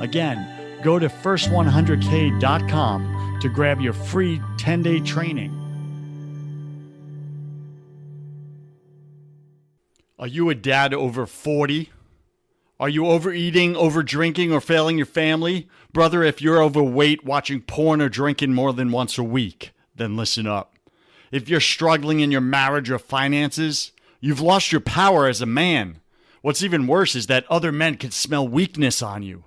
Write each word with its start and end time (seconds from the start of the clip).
Again, 0.00 0.80
go 0.82 0.98
to 0.98 1.08
first100k.com 1.08 3.38
to 3.40 3.48
grab 3.48 3.80
your 3.80 3.92
free 3.92 4.40
10 4.58 4.82
day 4.82 5.00
training. 5.00 5.54
Are 10.18 10.26
you 10.26 10.50
a 10.50 10.54
dad 10.54 10.92
over 10.92 11.26
40? 11.26 11.90
Are 12.80 12.88
you 12.88 13.06
overeating, 13.06 13.76
over 13.76 14.02
drinking, 14.02 14.52
or 14.52 14.60
failing 14.60 14.98
your 14.98 15.06
family? 15.06 15.68
Brother, 15.92 16.22
if 16.22 16.42
you're 16.42 16.62
overweight, 16.62 17.24
watching 17.24 17.60
porn, 17.60 18.00
or 18.00 18.08
drinking 18.08 18.54
more 18.54 18.72
than 18.72 18.92
once 18.92 19.18
a 19.18 19.22
week, 19.22 19.72
then 19.94 20.16
listen 20.16 20.46
up. 20.46 20.74
If 21.30 21.48
you're 21.48 21.60
struggling 21.60 22.20
in 22.20 22.30
your 22.30 22.40
marriage 22.40 22.90
or 22.90 22.98
finances, 22.98 23.92
you've 24.20 24.40
lost 24.40 24.72
your 24.72 24.80
power 24.80 25.26
as 25.26 25.40
a 25.40 25.46
man. 25.46 26.00
What's 26.40 26.62
even 26.62 26.86
worse 26.86 27.14
is 27.14 27.26
that 27.26 27.50
other 27.50 27.72
men 27.72 27.96
can 27.96 28.12
smell 28.12 28.46
weakness 28.46 29.02
on 29.02 29.22
you. 29.22 29.44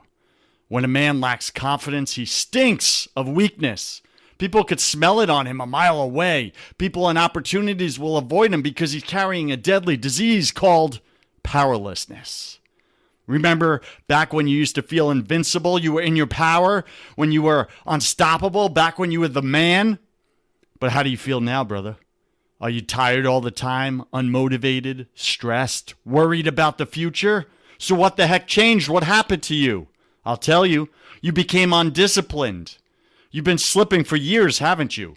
When 0.71 0.85
a 0.85 0.87
man 0.87 1.19
lacks 1.19 1.49
confidence, 1.49 2.13
he 2.13 2.23
stinks 2.23 3.05
of 3.13 3.27
weakness. 3.27 4.01
People 4.37 4.63
could 4.63 4.79
smell 4.79 5.19
it 5.19 5.29
on 5.29 5.45
him 5.45 5.59
a 5.59 5.65
mile 5.65 5.99
away. 6.01 6.53
People 6.77 7.09
and 7.09 7.19
opportunities 7.19 7.99
will 7.99 8.15
avoid 8.15 8.53
him 8.53 8.61
because 8.61 8.93
he's 8.93 9.03
carrying 9.03 9.51
a 9.51 9.57
deadly 9.57 9.97
disease 9.97 10.49
called 10.53 11.01
powerlessness. 11.43 12.59
Remember 13.27 13.81
back 14.07 14.31
when 14.31 14.47
you 14.47 14.55
used 14.55 14.75
to 14.75 14.81
feel 14.81 15.11
invincible, 15.11 15.77
you 15.77 15.91
were 15.91 16.01
in 16.01 16.15
your 16.15 16.25
power, 16.25 16.85
when 17.17 17.33
you 17.33 17.41
were 17.41 17.67
unstoppable, 17.85 18.69
back 18.69 18.97
when 18.97 19.11
you 19.11 19.19
were 19.19 19.27
the 19.27 19.41
man? 19.41 19.99
But 20.79 20.93
how 20.93 21.03
do 21.03 21.09
you 21.09 21.17
feel 21.17 21.41
now, 21.41 21.65
brother? 21.65 21.97
Are 22.61 22.69
you 22.69 22.79
tired 22.79 23.25
all 23.25 23.41
the 23.41 23.51
time, 23.51 24.05
unmotivated, 24.13 25.07
stressed, 25.15 25.95
worried 26.05 26.47
about 26.47 26.77
the 26.77 26.85
future? 26.85 27.47
So, 27.77 27.93
what 27.93 28.15
the 28.15 28.27
heck 28.27 28.47
changed? 28.47 28.87
What 28.87 29.03
happened 29.03 29.43
to 29.43 29.55
you? 29.55 29.89
I'll 30.25 30.37
tell 30.37 30.65
you, 30.65 30.89
you 31.21 31.31
became 31.31 31.73
undisciplined. 31.73 32.77
You've 33.31 33.45
been 33.45 33.57
slipping 33.57 34.03
for 34.03 34.15
years, 34.15 34.59
haven't 34.59 34.97
you? 34.97 35.15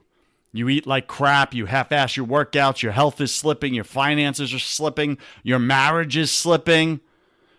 You 0.53 0.69
eat 0.69 0.87
like 0.87 1.09
crap, 1.09 1.53
you 1.53 1.66
half 1.66 1.91
ass 1.91 2.16
your 2.16 2.26
workouts, 2.26 2.81
your 2.81 2.92
health 2.92 3.20
is 3.20 3.34
slipping, 3.34 3.75
your 3.75 3.84
finances 3.84 4.54
are 4.54 4.59
slipping, 4.60 5.19
your 5.42 5.59
marriage 5.59 6.16
is 6.16 6.31
slipping, 6.31 7.00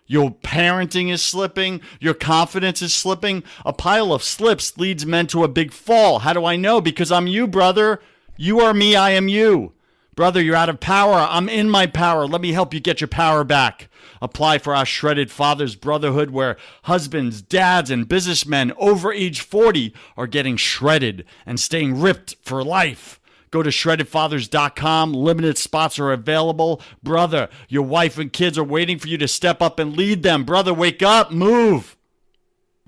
your 0.07 0.31
parenting 0.31 1.11
is 1.11 1.22
slipping, 1.22 1.81
your 2.00 2.13
confidence 2.13 2.81
is 2.81 2.94
slipping. 2.94 3.44
A 3.66 3.73
pile 3.73 4.13
of 4.13 4.23
slips 4.23 4.77
leads 4.77 5.06
men 5.06 5.27
to 5.27 5.44
a 5.44 5.50
big 5.50 5.73
fall. 5.73 6.19
How 6.19 6.31
do 6.31 6.45
I 6.45 6.56
know? 6.56 6.79
Because 6.79 7.12
I'm 7.12 7.27
you, 7.27 7.47
brother. 7.47 8.00
You 8.38 8.62
are 8.62 8.73
me, 8.73 8.95
I 8.95 9.12
am 9.12 9.27
you. 9.27 9.73
Brother, 10.16 10.42
you're 10.42 10.56
out 10.56 10.70
of 10.70 10.80
power. 10.80 11.28
I'm 11.30 11.50
in 11.50 11.70
my 11.70 11.88
power. 11.88 12.26
Let 12.26 12.40
me 12.40 12.53
help 12.53 12.74
you 12.74 12.80
get 12.80 13.02
your 13.02 13.09
power 13.09 13.44
back. 13.44 13.90
Apply 14.22 14.58
for 14.59 14.74
our 14.74 14.86
Shredded 14.86 15.30
Fathers 15.30 15.76
Brotherhood, 15.76 16.31
where 16.31 16.56
husbands, 16.84 17.42
dads, 17.42 17.92
and 17.92 18.08
businessmen 18.08 18.72
over 18.78 19.12
age 19.12 19.42
40 19.42 19.94
are 20.16 20.25
getting 20.25 20.56
shredded 20.56 21.25
and 21.46 21.59
staying 21.59 22.00
ripped 22.00 22.38
for 22.42 22.64
life. 22.64 23.20
Go 23.52 23.62
to 23.62 23.70
shreddedfathers.com. 23.70 25.14
Limited 25.14 25.58
spots 25.58 26.00
are 26.00 26.14
available. 26.14 26.81
Brother, 27.04 27.50
your 27.68 27.84
wife 27.84 28.18
and 28.18 28.31
kids 28.31 28.58
are 28.58 28.64
waiting 28.64 28.98
for 28.98 29.09
you 29.09 29.18
to 29.18 29.28
step 29.28 29.62
up 29.62 29.80
and 29.80 29.98
lead 29.98 30.24
them. 30.24 30.46
Brother, 30.46 30.74
wake 30.74 31.04
up, 31.04 31.31
move. 31.31 31.98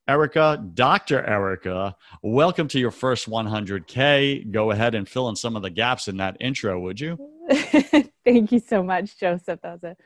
Erika, 0.07 0.63
Dr. 0.73 1.22
Erika, 1.25 1.94
welcome 2.22 2.69
to 2.69 2.79
your 2.79 2.91
first 2.91 3.29
100K. 3.29 4.50
Go 4.51 4.72
ahead 4.72 4.95
and 4.95 5.07
fill 5.07 5.28
in 5.28 5.35
some 5.35 5.57
of 5.57 5.63
the 5.63 5.69
gaps 5.69 6.07
in 6.07 6.16
that 6.16 6.38
intro, 6.40 6.79
would 6.79 6.97
you? 6.97 7.18
Thank 8.23 8.53
you 8.53 8.59
so 8.59 8.81
much, 8.81 9.19
Joseph. 9.19 9.59
That 9.62 9.81
was 9.81 9.84
a, 9.84 9.97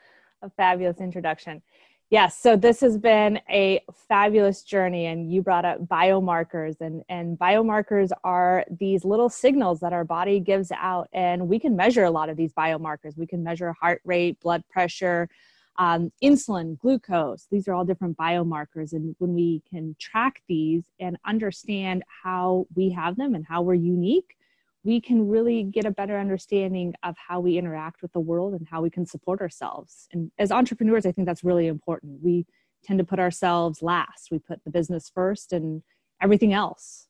a 0.41 0.49
fabulous 0.49 0.99
introduction. 0.99 1.61
Yes, 2.09 2.35
so 2.35 2.55
this 2.55 2.81
has 2.81 2.97
been 2.97 3.41
a 3.47 3.81
fabulous 4.07 4.63
journey, 4.63 5.05
and 5.05 5.31
you 5.31 5.43
brought 5.43 5.65
up 5.65 5.85
biomarkers, 5.85 6.81
and, 6.81 7.03
and 7.07 7.37
biomarkers 7.37 8.09
are 8.23 8.65
these 8.71 9.05
little 9.05 9.29
signals 9.29 9.81
that 9.81 9.93
our 9.93 10.03
body 10.03 10.39
gives 10.39 10.71
out, 10.71 11.09
and 11.13 11.47
we 11.47 11.59
can 11.59 11.75
measure 11.75 12.05
a 12.05 12.11
lot 12.11 12.27
of 12.27 12.37
these 12.37 12.53
biomarkers. 12.53 13.15
We 13.17 13.27
can 13.27 13.43
measure 13.43 13.71
heart 13.73 14.01
rate, 14.03 14.39
blood 14.39 14.63
pressure, 14.67 15.29
um, 15.77 16.11
insulin, 16.23 16.77
glucose, 16.79 17.47
these 17.51 17.67
are 17.67 17.73
all 17.73 17.85
different 17.85 18.17
biomarkers. 18.17 18.93
And 18.93 19.15
when 19.19 19.33
we 19.33 19.63
can 19.69 19.95
track 19.99 20.41
these 20.47 20.83
and 20.99 21.17
understand 21.25 22.03
how 22.23 22.67
we 22.75 22.89
have 22.89 23.15
them 23.15 23.35
and 23.35 23.45
how 23.45 23.61
we're 23.61 23.75
unique, 23.75 24.35
we 24.83 24.99
can 24.99 25.27
really 25.27 25.63
get 25.63 25.85
a 25.85 25.91
better 25.91 26.17
understanding 26.17 26.93
of 27.03 27.15
how 27.17 27.39
we 27.39 27.57
interact 27.57 28.01
with 28.01 28.11
the 28.13 28.19
world 28.19 28.53
and 28.53 28.67
how 28.69 28.81
we 28.81 28.89
can 28.89 29.05
support 29.05 29.39
ourselves. 29.39 30.07
And 30.11 30.31
as 30.39 30.51
entrepreneurs, 30.51 31.05
I 31.05 31.11
think 31.11 31.27
that's 31.27 31.43
really 31.43 31.67
important. 31.67 32.19
We 32.23 32.45
tend 32.83 32.99
to 32.99 33.05
put 33.05 33.19
ourselves 33.19 33.81
last, 33.81 34.29
we 34.31 34.39
put 34.39 34.63
the 34.63 34.71
business 34.71 35.11
first 35.13 35.53
and 35.53 35.83
everything 36.21 36.51
else. 36.51 37.07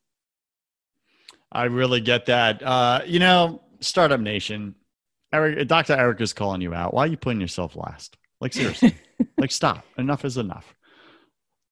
I 1.51 1.65
really 1.65 2.01
get 2.01 2.25
that. 2.27 2.61
Uh, 2.61 3.01
you 3.05 3.19
know, 3.19 3.61
Startup 3.79 4.19
Nation, 4.19 4.75
Eric, 5.33 5.67
Dr. 5.67 5.93
Eric 5.93 6.21
is 6.21 6.33
calling 6.33 6.61
you 6.61 6.73
out. 6.73 6.93
Why 6.93 7.03
are 7.03 7.07
you 7.07 7.17
putting 7.17 7.41
yourself 7.41 7.75
last? 7.75 8.17
Like 8.41 8.53
seriously, 8.53 8.95
like 9.37 9.51
stop. 9.51 9.85
Enough 9.97 10.25
is 10.25 10.37
enough. 10.37 10.75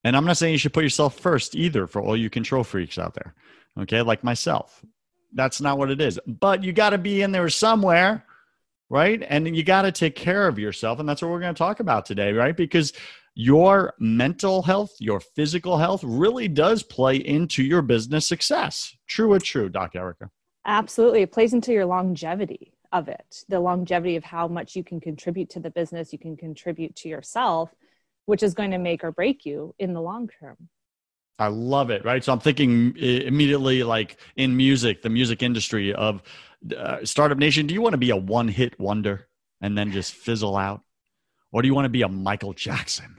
And 0.04 0.16
I'm 0.16 0.25
not 0.25 0.38
saying 0.38 0.54
you 0.54 0.60
should 0.60 0.74
put 0.74 0.83
yourself 0.83 1.19
first 1.19 1.56
either 1.56 1.88
for 1.88 2.01
all 2.01 2.16
you 2.16 2.30
control 2.30 2.63
freaks 2.63 2.98
out 2.98 3.16
there. 3.16 3.33
Okay, 3.77 4.01
like 4.01 4.24
myself. 4.24 4.86
That's 5.33 5.60
not 5.60 5.77
what 5.77 5.92
it 5.92 6.00
is. 6.00 6.19
But 6.25 6.63
you 6.63 6.71
got 6.71 6.92
to 6.92 6.98
be 6.98 7.21
in 7.21 7.31
there 7.31 7.50
somewhere, 7.50 8.25
right? 8.89 9.21
And 9.27 9.56
you 9.56 9.63
got 9.63 9.81
to 9.81 9.92
take 9.92 10.16
care 10.16 10.48
of 10.48 10.57
yourself. 10.57 11.00
And 11.00 11.10
that's 11.10 11.21
what 11.21 11.31
we're 11.31 11.42
going 11.42 11.54
to 11.54 11.57
talk 11.57 11.80
about 11.80 12.06
today, 12.06 12.31
right? 12.31 12.56
Because 12.56 12.94
your 13.36 13.94
mental 14.00 14.62
health, 14.62 14.92
your 15.00 15.19
physical 15.19 15.77
health 15.77 16.04
really 16.04 16.48
does 16.48 16.81
play 16.81 17.18
into 17.18 17.63
your 17.63 17.81
business 17.81 18.27
success. 18.27 18.95
True 19.07 19.33
or 19.33 19.39
true, 19.39 19.69
Doc 19.69 19.95
Erika? 19.95 20.30
Absolutely. 20.66 21.21
It 21.21 21.31
plays 21.31 21.54
into 21.54 21.71
your 21.71 21.86
longevity 21.86 22.74
of 22.91 23.07
it, 23.07 23.44
the 23.47 23.59
longevity 23.59 24.15
of 24.15 24.24
how 24.24 24.47
much 24.47 24.75
you 24.75 24.83
can 24.83 25.00
contribute 25.00 25.50
to 25.51 25.59
the 25.59 25.69
business, 25.69 26.12
you 26.12 26.19
can 26.19 26.36
contribute 26.36 26.95
to 26.97 27.09
yourself, 27.09 27.69
which 28.25 28.44
is 28.44 28.53
going 28.53 28.71
to 28.71 28.77
make 28.77 29.03
or 29.03 29.12
break 29.12 29.45
you 29.45 29.75
in 29.80 29.94
the 29.94 30.01
long 30.01 30.30
term. 30.39 30.57
I 31.38 31.47
love 31.47 31.89
it. 31.89 32.03
Right. 32.03 32.24
So 32.24 32.33
I'm 32.33 32.39
thinking 32.39 32.97
immediately, 32.97 33.83
like 33.83 34.18
in 34.36 34.57
music, 34.57 35.01
the 35.01 35.09
music 35.09 35.41
industry 35.41 35.94
of 35.94 36.21
uh, 36.75 37.06
Startup 37.06 37.38
Nation. 37.38 37.65
Do 37.65 37.74
you 37.74 37.81
want 37.81 37.94
to 37.94 37.97
be 37.97 38.09
a 38.09 38.18
one 38.18 38.50
hit 38.50 38.77
wonder 38.80 39.27
and 39.62 39.77
then 39.77 39.92
just 39.92 40.13
fizzle 40.13 40.57
out? 40.57 40.81
Or 41.51 41.62
do 41.62 41.68
you 41.68 41.74
want 41.74 41.85
to 41.85 41.89
be 41.89 42.01
a 42.01 42.09
Michael 42.09 42.53
Jackson 42.53 43.15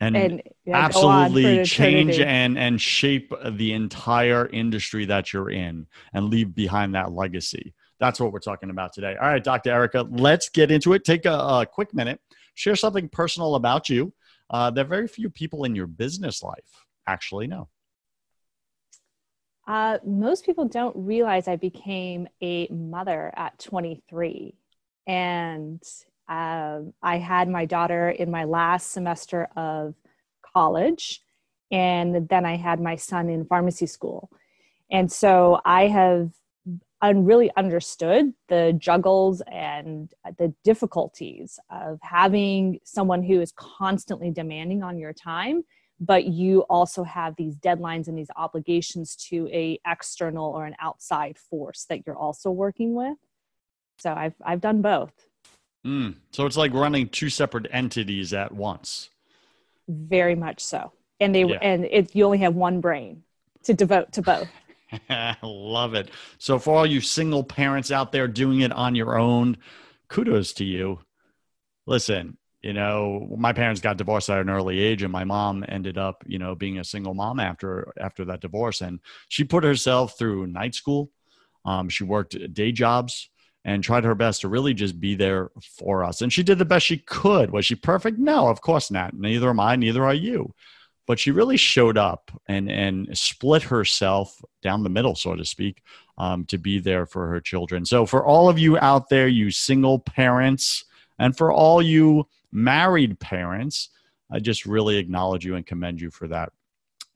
and, 0.00 0.16
and 0.16 0.42
yeah, 0.64 0.76
absolutely 0.76 1.64
change 1.64 2.18
and, 2.18 2.58
and 2.58 2.80
shape 2.80 3.32
the 3.48 3.72
entire 3.74 4.46
industry 4.46 5.04
that 5.04 5.32
you're 5.32 5.50
in 5.50 5.86
and 6.12 6.30
leave 6.30 6.54
behind 6.54 6.94
that 6.94 7.12
legacy? 7.12 7.74
That's 8.04 8.20
what 8.20 8.32
we're 8.32 8.38
talking 8.38 8.68
about 8.68 8.92
today. 8.92 9.16
All 9.18 9.28
right, 9.28 9.42
Dr. 9.42 9.70
Erika, 9.70 10.06
let's 10.10 10.50
get 10.50 10.70
into 10.70 10.92
it. 10.92 11.06
Take 11.06 11.24
a, 11.24 11.32
a 11.32 11.66
quick 11.66 11.94
minute, 11.94 12.20
share 12.54 12.76
something 12.76 13.08
personal 13.08 13.54
about 13.54 13.88
you 13.88 14.12
uh, 14.50 14.70
that 14.72 14.88
very 14.88 15.08
few 15.08 15.30
people 15.30 15.64
in 15.64 15.74
your 15.74 15.86
business 15.86 16.42
life 16.42 16.84
actually 17.06 17.46
know? 17.46 17.70
Uh, 19.66 19.96
most 20.04 20.44
people 20.44 20.68
don't 20.68 20.94
realize 20.94 21.48
I 21.48 21.56
became 21.56 22.28
a 22.42 22.68
mother 22.68 23.32
at 23.36 23.58
23. 23.58 24.54
And 25.06 25.82
um, 26.28 26.92
I 27.02 27.16
had 27.16 27.48
my 27.48 27.64
daughter 27.64 28.10
in 28.10 28.30
my 28.30 28.44
last 28.44 28.90
semester 28.90 29.48
of 29.56 29.94
college. 30.54 31.22
And 31.70 32.28
then 32.28 32.44
I 32.44 32.58
had 32.58 32.82
my 32.82 32.96
son 32.96 33.30
in 33.30 33.46
pharmacy 33.46 33.86
school. 33.86 34.30
And 34.90 35.10
so 35.10 35.62
I 35.64 35.86
have 35.86 36.32
un- 37.04 37.24
really 37.24 37.50
understood 37.56 38.32
the 38.48 38.74
juggles 38.78 39.42
and 39.50 40.12
the 40.38 40.52
difficulties 40.64 41.58
of 41.70 41.98
having 42.02 42.80
someone 42.84 43.22
who 43.22 43.40
is 43.40 43.52
constantly 43.56 44.30
demanding 44.30 44.82
on 44.82 44.98
your 44.98 45.12
time 45.12 45.64
but 46.00 46.24
you 46.24 46.60
also 46.62 47.04
have 47.04 47.36
these 47.36 47.56
deadlines 47.56 48.08
and 48.08 48.18
these 48.18 48.30
obligations 48.36 49.14
to 49.16 49.48
a 49.52 49.78
external 49.86 50.50
or 50.50 50.66
an 50.66 50.74
outside 50.80 51.38
force 51.38 51.86
that 51.88 52.04
you're 52.04 52.16
also 52.16 52.50
working 52.50 52.94
with. 52.94 53.16
So 53.98 54.12
i've 54.12 54.34
i've 54.44 54.60
done 54.60 54.82
both. 54.82 55.12
Mm, 55.86 56.16
so 56.32 56.46
it's 56.46 56.56
like 56.56 56.72
running 56.72 57.08
two 57.08 57.28
separate 57.28 57.68
entities 57.70 58.32
at 58.32 58.52
once. 58.52 59.10
Very 59.86 60.34
much 60.34 60.64
so. 60.64 60.92
And 61.20 61.34
they 61.34 61.44
yeah. 61.44 61.58
and 61.62 61.84
it 61.84 62.14
you 62.14 62.24
only 62.24 62.38
have 62.38 62.54
one 62.54 62.80
brain 62.80 63.22
to 63.64 63.72
devote 63.72 64.12
to 64.14 64.22
both 64.22 64.48
love 65.42 65.94
it. 65.94 66.10
So 66.38 66.58
for 66.58 66.76
all 66.76 66.86
you 66.86 67.00
single 67.00 67.44
parents 67.44 67.90
out 67.90 68.12
there 68.12 68.28
doing 68.28 68.60
it 68.60 68.72
on 68.72 68.94
your 68.94 69.18
own 69.18 69.56
kudos 70.08 70.52
to 70.54 70.64
you. 70.64 71.00
Listen 71.86 72.38
you 72.64 72.72
know 72.72 73.28
my 73.36 73.52
parents 73.52 73.82
got 73.82 73.98
divorced 73.98 74.30
at 74.30 74.40
an 74.40 74.48
early 74.48 74.80
age 74.80 75.02
and 75.02 75.12
my 75.12 75.22
mom 75.22 75.62
ended 75.68 75.98
up 75.98 76.24
you 76.26 76.38
know 76.38 76.54
being 76.54 76.78
a 76.78 76.84
single 76.84 77.12
mom 77.12 77.38
after 77.38 77.92
after 78.00 78.24
that 78.24 78.40
divorce. 78.40 78.80
And 78.80 79.00
she 79.28 79.44
put 79.44 79.64
herself 79.64 80.16
through 80.18 80.46
night 80.46 80.74
school. 80.74 81.10
Um, 81.66 81.90
she 81.90 82.04
worked 82.04 82.36
day 82.54 82.72
jobs 82.72 83.28
and 83.66 83.84
tried 83.84 84.04
her 84.04 84.14
best 84.14 84.40
to 84.40 84.48
really 84.48 84.72
just 84.72 84.98
be 84.98 85.14
there 85.14 85.50
for 85.78 86.04
us. 86.04 86.22
And 86.22 86.32
she 86.32 86.42
did 86.42 86.58
the 86.58 86.64
best 86.64 86.86
she 86.86 86.98
could. 86.98 87.50
Was 87.50 87.66
she 87.66 87.74
perfect? 87.74 88.18
No 88.18 88.48
of 88.48 88.62
course 88.62 88.90
not. 88.90 89.12
Neither 89.12 89.50
am 89.50 89.60
i 89.60 89.76
neither 89.76 90.02
are 90.02 90.14
you 90.14 90.54
but 91.06 91.18
she 91.18 91.30
really 91.30 91.56
showed 91.56 91.98
up 91.98 92.30
and 92.48 92.70
and 92.70 93.16
split 93.16 93.62
herself 93.62 94.42
down 94.62 94.82
the 94.82 94.88
middle 94.88 95.14
so 95.14 95.34
to 95.34 95.44
speak 95.44 95.82
um, 96.18 96.44
to 96.46 96.58
be 96.58 96.78
there 96.78 97.06
for 97.06 97.26
her 97.28 97.40
children 97.40 97.84
so 97.84 98.06
for 98.06 98.24
all 98.24 98.48
of 98.48 98.58
you 98.58 98.78
out 98.78 99.08
there 99.08 99.28
you 99.28 99.50
single 99.50 99.98
parents 99.98 100.84
and 101.18 101.36
for 101.36 101.52
all 101.52 101.80
you 101.82 102.26
married 102.52 103.18
parents, 103.20 103.90
I 104.30 104.38
just 104.38 104.66
really 104.66 104.96
acknowledge 104.96 105.44
you 105.44 105.56
and 105.56 105.66
commend 105.66 106.00
you 106.00 106.10
for 106.10 106.28
that. 106.28 106.52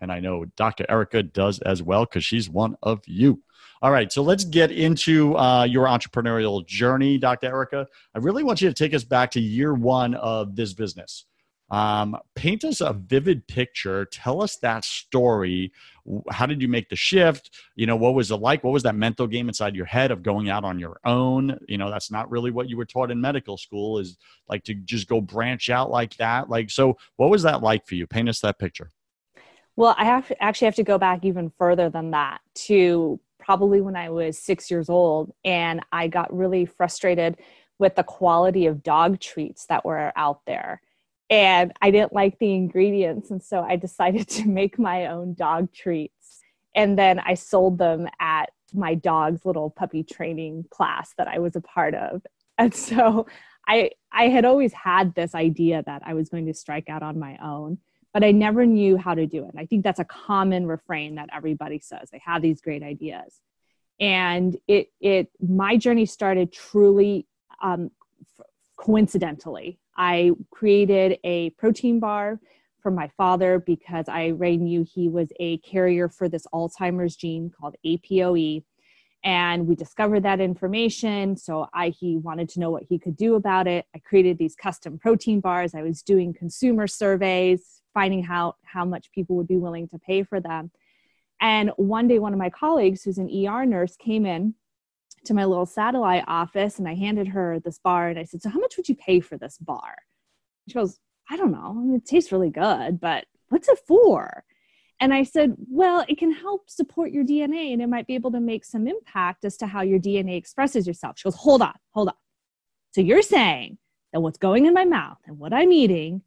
And 0.01 0.13
I 0.13 0.21
know 0.21 0.45
Dr. 0.57 0.85
Erika 0.89 1.23
does 1.23 1.59
as 1.61 1.83
well 1.83 2.05
because 2.05 2.25
she's 2.25 2.49
one 2.49 2.77
of 2.83 3.01
you. 3.07 3.43
All 3.81 3.91
right, 3.91 4.13
so 4.13 4.23
let's 4.23 4.45
get 4.45 4.73
into 4.73 5.37
uh, 5.37 5.65
your 5.65 5.87
entrepreneurial 5.87 6.67
journey, 6.67 7.17
Dr. 7.17 7.47
Erika. 7.47 7.87
I 8.15 8.19
really 8.19 8.43
want 8.43 8.61
you 8.61 8.69
to 8.69 8.75
take 8.75 8.93
us 8.93 9.05
back 9.05 9.31
to 9.33 9.41
year 9.41 9.73
one 9.75 10.15
of 10.15 10.57
this 10.57 10.73
business. 10.75 11.27
Um, 11.71 12.17
paint 12.35 12.65
us 12.65 12.81
a 12.81 12.93
vivid 12.95 13.47
picture. 13.47 14.07
Tell 14.07 14.43
us 14.43 14.57
that 14.57 14.85
story. 14.85 15.73
How 16.31 16.47
did 16.47 16.63
you 16.63 16.69
make 16.69 16.89
the 16.89 16.97
shift? 16.97 17.51
You 17.77 17.87
know, 17.87 17.97
what 17.97 18.15
was 18.15 18.31
it 18.31 18.37
like? 18.37 18.65
What 18.65 18.73
was 18.73 18.85
that 18.85 18.95
mental 18.95 19.27
game 19.27 19.49
inside 19.49 19.77
your 19.77 19.85
head 19.85 20.11
of 20.11 20.23
going 20.23 20.49
out 20.49 20.65
on 20.65 20.79
your 20.79 20.99
own? 21.05 21.59
You 21.69 21.77
know, 21.77 21.91
that's 21.91 22.11
not 22.11 22.31
really 22.31 22.51
what 22.51 22.71
you 22.71 22.77
were 22.79 22.87
taught 22.87 23.11
in 23.11 23.21
medical 23.21 23.59
school 23.59 23.99
is 23.99 24.17
like 24.49 24.65
to 24.65 24.75
just 24.75 25.09
go 25.09 25.21
branch 25.21 25.69
out 25.69 25.91
like 25.91 26.17
that. 26.17 26.49
Like, 26.49 26.71
so 26.71 26.97
what 27.17 27.31
was 27.31 27.43
that 27.43 27.63
like 27.63 27.87
for 27.87 27.97
you? 27.97 28.07
Paint 28.07 28.31
us 28.31 28.41
that 28.41 28.59
picture. 28.59 28.91
Well, 29.77 29.95
I 29.99 30.07
have 30.07 30.27
to, 30.29 30.43
actually 30.43 30.67
have 30.67 30.75
to 30.77 30.83
go 30.83 30.99
back 30.99 31.25
even 31.25 31.53
further 31.59 31.91
than 31.91 32.13
that 32.13 32.41
to 32.67 33.21
probably 33.39 33.81
when 33.81 33.95
I 33.95 34.11
was 34.11 34.39
six 34.39 34.71
years 34.71 34.89
old, 34.89 35.33
and 35.45 35.81
I 35.93 36.09
got 36.09 36.35
really 36.37 36.65
frustrated 36.65 37.37
with 37.79 37.95
the 37.95 38.03
quality 38.03 38.67
of 38.67 38.83
dog 38.83 39.21
treats 39.21 39.67
that 39.67 39.85
were 39.85 40.13
out 40.17 40.41
there 40.47 40.81
and 41.31 41.73
I 41.83 41.91
didn't 41.91 42.13
like 42.13 42.39
the 42.39 42.55
ingredients. 42.55 43.31
And 43.31 43.43
so 43.43 43.63
I 43.63 43.77
decided 43.77 44.29
to 44.39 44.49
make 44.49 44.79
my 44.79 45.07
own 45.07 45.35
dog 45.35 45.73
treats. 45.73 46.41
And 46.75 46.99
then 46.99 47.19
I 47.19 47.35
sold 47.35 47.79
them 47.79 48.09
at 48.21 48.51
my 48.75 48.95
dog's 48.95 49.45
little 49.45 49.71
puppy 49.71 50.03
training 50.03 50.67
class 50.71 51.15
that 51.17 51.29
I 51.29 51.39
was 51.39 51.57
a 51.57 51.61
part 51.61 51.95
of. 51.95 52.23
And 52.61 52.75
so 52.75 53.29
I, 53.69 53.93
I 54.11 54.27
had 54.27 54.45
always 54.45 54.73
had 54.73 55.15
this 55.15 55.33
idea 55.37 55.85
that 55.87 56.03
I 56.05 56.15
was 56.15 56.29
going 56.29 56.47
to 56.47 56.55
strike 56.55 56.89
out 56.89 57.05
on 57.05 57.21
my 57.21 57.39
own, 57.41 57.79
but 58.13 58.25
I 58.25 58.33
never 58.33 58.67
knew 58.67 58.97
how 58.97 59.15
to 59.15 59.29
do 59.29 59.45
it. 59.45 59.55
I 59.57 59.67
think 59.67 59.85
that's 59.85 60.01
a 60.01 60.05
common 60.05 60.67
refrain 60.67 61.15
that 61.15 61.29
everybody 61.33 61.79
says. 61.79 62.09
They 62.11 62.21
have 62.25 62.43
these 62.43 62.61
great 62.61 62.83
ideas. 62.83 63.41
And 64.01 64.57
it, 64.67 64.89
it, 65.01 65.31
my 65.41 65.77
journey 65.77 66.05
started 66.05 66.53
truly 66.53 67.29
um, 67.63 67.93
coincidentally. 68.77 69.79
I 69.99 70.31
created 70.51 71.19
a 71.25 71.51
protein 71.51 71.99
bar 72.01 72.41
for 72.81 72.91
my 72.93 73.11
father 73.17 73.59
because 73.59 74.09
I 74.09 74.31
already 74.31 74.57
knew 74.57 74.87
he 74.89 75.09
was 75.09 75.29
a 75.41 75.59
carrier 75.59 76.09
for 76.09 76.29
this 76.29 76.47
Alzheimer's 76.55 77.17
gene 77.17 77.51
called 77.51 77.75
APOE. 77.85 78.63
And 79.25 79.67
we 79.67 79.75
discovered 79.75 80.23
that 80.23 80.41
information. 80.41 81.37
So 81.37 81.67
I 81.75 81.89
he 81.89 82.17
wanted 82.17 82.49
to 82.51 82.61
know 82.61 82.71
what 82.71 82.85
he 82.89 83.01
could 83.01 83.17
do 83.17 83.35
about 83.35 83.67
it. 83.67 83.85
I 83.95 83.99
created 83.99 84.39
these 84.39 84.55
custom 84.55 84.97
protein 84.97 85.41
bars. 85.41 85.75
I 85.75 85.83
was 85.83 86.03
doing 86.03 86.33
consumer 86.33 86.87
surveys, 86.87 87.83
finding 87.93 88.23
how 88.23 88.55
how 88.63 88.85
much 88.85 89.11
people 89.11 89.35
would 89.37 89.49
be 89.49 89.57
willing 89.57 89.89
to 89.89 89.99
pay 89.99 90.23
for 90.23 90.39
them. 90.39 90.71
And 91.41 91.71
one 91.77 92.07
day, 92.07 92.21
one 92.21 92.33
of 92.33 92.39
my 92.39 92.51
colleagues, 92.51 93.03
who's 93.03 93.19
an 93.19 93.29
ER 93.29 93.67
nurse, 93.67 93.97
came 93.97 94.25
in 94.25 94.55
to 95.29 95.35
my 95.35 95.45
little 95.45 95.67
satellite 95.67 96.25
office 96.27 96.79
and 96.79 96.89
I 96.89 96.95
handed 96.95 97.29
her 97.29 97.61
this 97.61 97.79
bar 97.79 98.09
and 98.09 98.19
I 98.19 98.25
said, 98.25 98.43
So, 98.43 98.51
how 98.51 98.59
much 98.59 98.77
would 98.77 98.89
you 98.89 98.97
pay 98.97 99.21
for 99.21 99.39
this 99.39 99.57
bar? 99.59 99.95
She 100.67 100.75
goes, 100.75 100.99
I 101.31 101.37
don't 101.37 101.53
know. 101.53 101.71
I 101.71 101.73
mean, 101.73 101.95
it 101.95 102.07
tastes 102.07 102.33
really 102.33 102.51
good, 102.51 103.01
but 103.01 103.27
what's 103.51 103.69
it 103.69 103.79
for? 103.87 104.45
And 105.01 105.15
I 105.15 105.23
said, 105.23 105.55
Well, 105.71 106.05
it 106.09 106.19
can 106.19 106.33
help 106.33 106.69
support 106.69 107.13
your 107.13 107.25
DNA 107.25 107.73
and 107.73 107.81
it 107.81 107.89
might 107.89 108.07
be 108.07 108.15
able 108.15 108.33
to 108.33 108.41
make 108.41 108.65
some 108.65 108.89
impact 108.89 109.45
as 109.45 109.57
to 109.59 109.67
how 109.67 109.83
your 109.83 110.01
DNA 110.01 110.37
expresses 110.37 110.87
yourself. 110.87 111.19
She 111.19 111.25
goes, 111.25 111.37
Hold 111.37 111.63
on, 111.63 111.75
hold 111.91 112.09
on. 112.09 112.15
So, 112.93 113.03
you're 113.03 113.23
saying 113.23 113.79
that 114.13 114.21
what's 114.21 114.39
going 114.39 114.67
in 114.67 114.75
my 114.75 114.87
mouth 114.87 115.19
and 115.27 115.39
what 115.39 115.53
I'm 115.53 115.73
eating 115.73 116.23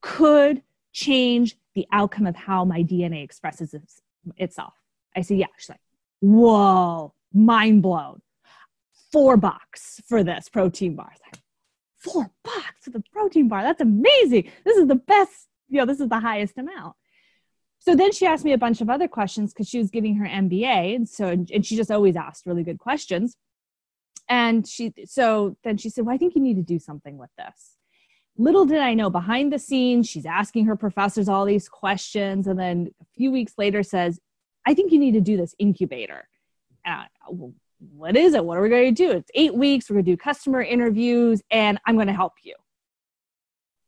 could 0.00 0.62
change 0.92 1.56
the 1.74 1.86
outcome 1.92 2.26
of 2.26 2.34
how 2.34 2.64
my 2.64 2.82
DNA 2.82 3.22
expresses 3.22 3.74
itself. 4.38 4.72
I 5.14 5.20
said, 5.20 5.36
Yeah. 5.36 5.46
She's 5.58 5.68
like, 5.68 5.80
Whoa, 6.20 7.12
mind 7.34 7.82
blown 7.82 8.22
four 9.12 9.36
bucks 9.36 10.00
for 10.06 10.22
this 10.22 10.48
protein 10.48 10.94
bar. 10.94 11.12
Like, 11.24 11.42
four 11.98 12.30
bucks 12.44 12.84
for 12.84 12.90
the 12.90 13.02
protein 13.12 13.48
bar. 13.48 13.62
That's 13.62 13.80
amazing. 13.80 14.50
This 14.64 14.76
is 14.76 14.86
the 14.86 14.94
best, 14.94 15.48
you 15.68 15.78
know, 15.78 15.86
this 15.86 16.00
is 16.00 16.08
the 16.08 16.20
highest 16.20 16.58
amount. 16.58 16.96
So 17.80 17.94
then 17.94 18.12
she 18.12 18.26
asked 18.26 18.44
me 18.44 18.52
a 18.52 18.58
bunch 18.58 18.80
of 18.80 18.90
other 18.90 19.08
questions 19.08 19.52
because 19.52 19.68
she 19.68 19.78
was 19.78 19.90
getting 19.90 20.16
her 20.16 20.26
MBA. 20.26 20.96
And 20.96 21.08
so, 21.08 21.28
and 21.28 21.64
she 21.64 21.76
just 21.76 21.90
always 21.90 22.16
asked 22.16 22.46
really 22.46 22.64
good 22.64 22.78
questions. 22.78 23.36
And 24.28 24.66
she, 24.66 24.92
so 25.06 25.56
then 25.64 25.78
she 25.78 25.88
said, 25.88 26.04
Well, 26.04 26.14
I 26.14 26.18
think 26.18 26.34
you 26.34 26.42
need 26.42 26.56
to 26.56 26.62
do 26.62 26.78
something 26.78 27.16
with 27.16 27.30
this. 27.38 27.76
little 28.36 28.66
did 28.66 28.80
I 28.80 28.94
know 28.94 29.10
behind 29.10 29.52
the 29.52 29.58
scenes, 29.58 30.08
she's 30.08 30.26
asking 30.26 30.66
her 30.66 30.76
professors 30.76 31.28
all 31.28 31.44
these 31.44 31.68
questions. 31.68 32.46
And 32.46 32.58
then 32.58 32.90
a 33.00 33.06
few 33.16 33.30
weeks 33.30 33.54
later 33.56 33.82
says, 33.82 34.20
I 34.66 34.74
think 34.74 34.92
you 34.92 34.98
need 34.98 35.12
to 35.12 35.20
do 35.20 35.36
this 35.36 35.54
incubator. 35.58 36.28
Well, 37.30 37.54
what 37.78 38.16
is 38.16 38.34
it? 38.34 38.44
What 38.44 38.58
are 38.58 38.62
we 38.62 38.68
going 38.68 38.94
to 38.94 39.06
do? 39.06 39.12
It's 39.12 39.30
eight 39.34 39.54
weeks. 39.54 39.88
We're 39.88 39.94
going 39.94 40.06
to 40.06 40.10
do 40.12 40.16
customer 40.16 40.62
interviews 40.62 41.42
and 41.50 41.78
I'm 41.86 41.94
going 41.94 42.08
to 42.08 42.12
help 42.12 42.34
you. 42.42 42.54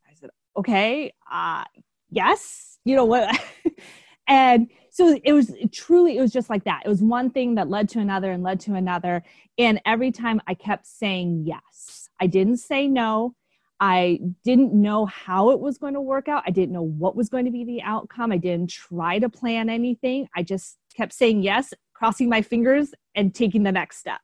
I 0.08 0.14
said, 0.14 0.30
okay, 0.56 1.12
uh, 1.30 1.64
yes. 2.10 2.78
You 2.84 2.96
know 2.96 3.04
what? 3.04 3.38
and 4.28 4.68
so 4.90 5.18
it 5.24 5.32
was 5.32 5.52
truly, 5.72 6.16
it 6.16 6.20
was 6.20 6.32
just 6.32 6.50
like 6.50 6.64
that. 6.64 6.82
It 6.84 6.88
was 6.88 7.02
one 7.02 7.30
thing 7.30 7.56
that 7.56 7.68
led 7.68 7.88
to 7.90 8.00
another 8.00 8.30
and 8.30 8.42
led 8.42 8.60
to 8.60 8.74
another. 8.74 9.22
And 9.58 9.80
every 9.84 10.12
time 10.12 10.40
I 10.46 10.54
kept 10.54 10.86
saying 10.86 11.44
yes. 11.46 12.08
I 12.20 12.26
didn't 12.26 12.58
say 12.58 12.86
no. 12.86 13.34
I 13.80 14.20
didn't 14.44 14.74
know 14.74 15.06
how 15.06 15.50
it 15.50 15.60
was 15.60 15.78
going 15.78 15.94
to 15.94 16.02
work 16.02 16.28
out. 16.28 16.42
I 16.46 16.50
didn't 16.50 16.72
know 16.72 16.82
what 16.82 17.16
was 17.16 17.30
going 17.30 17.46
to 17.46 17.50
be 17.50 17.64
the 17.64 17.80
outcome. 17.80 18.30
I 18.30 18.36
didn't 18.36 18.68
try 18.68 19.18
to 19.18 19.30
plan 19.30 19.70
anything. 19.70 20.28
I 20.36 20.42
just 20.42 20.76
kept 20.94 21.14
saying 21.14 21.42
yes, 21.42 21.72
crossing 21.94 22.28
my 22.28 22.42
fingers, 22.42 22.92
and 23.14 23.34
taking 23.34 23.62
the 23.62 23.72
next 23.72 23.98
step. 23.98 24.20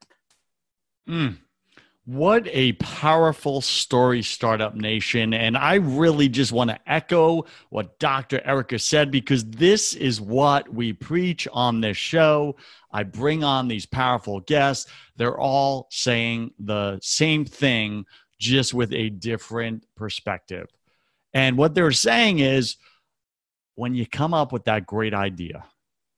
Mm. 1.09 1.39
What 2.07 2.47
a 2.53 2.73
powerful 2.75 3.61
story, 3.61 4.23
Startup 4.23 4.77
Nation. 4.77 5.35
And 5.35 5.57
I 5.57 5.75
really 5.75 6.29
just 6.29 6.53
want 6.53 6.71
to 6.71 6.79
echo 6.87 7.47
what 7.71 7.99
Dr. 7.99 8.41
Erika 8.45 8.79
said 8.79 9.11
because 9.11 9.45
this 9.45 9.93
is 9.93 10.21
what 10.21 10.73
we 10.73 10.93
preach 10.93 11.49
on 11.53 11.81
this 11.81 11.97
show. 11.97 12.55
I 12.93 13.03
bring 13.03 13.43
on 13.43 13.67
these 13.67 13.87
powerful 13.87 14.39
guests. 14.39 14.89
They're 15.17 15.39
all 15.39 15.89
saying 15.91 16.53
the 16.61 17.01
same 17.03 17.45
thing 17.45 18.07
just 18.39 18.73
with 18.73 18.93
a 18.93 19.11
different 19.11 19.85
perspective. 19.97 20.69
And 21.35 21.59
what 21.59 21.75
they're 21.75 21.91
saying 21.91 22.39
is 22.39 22.77
when 23.75 23.97
you 23.97 24.07
come 24.07 24.33
up 24.33 24.53
with 24.53 24.67
that 24.67 24.87
great 24.87 25.13
idea, 25.13 25.65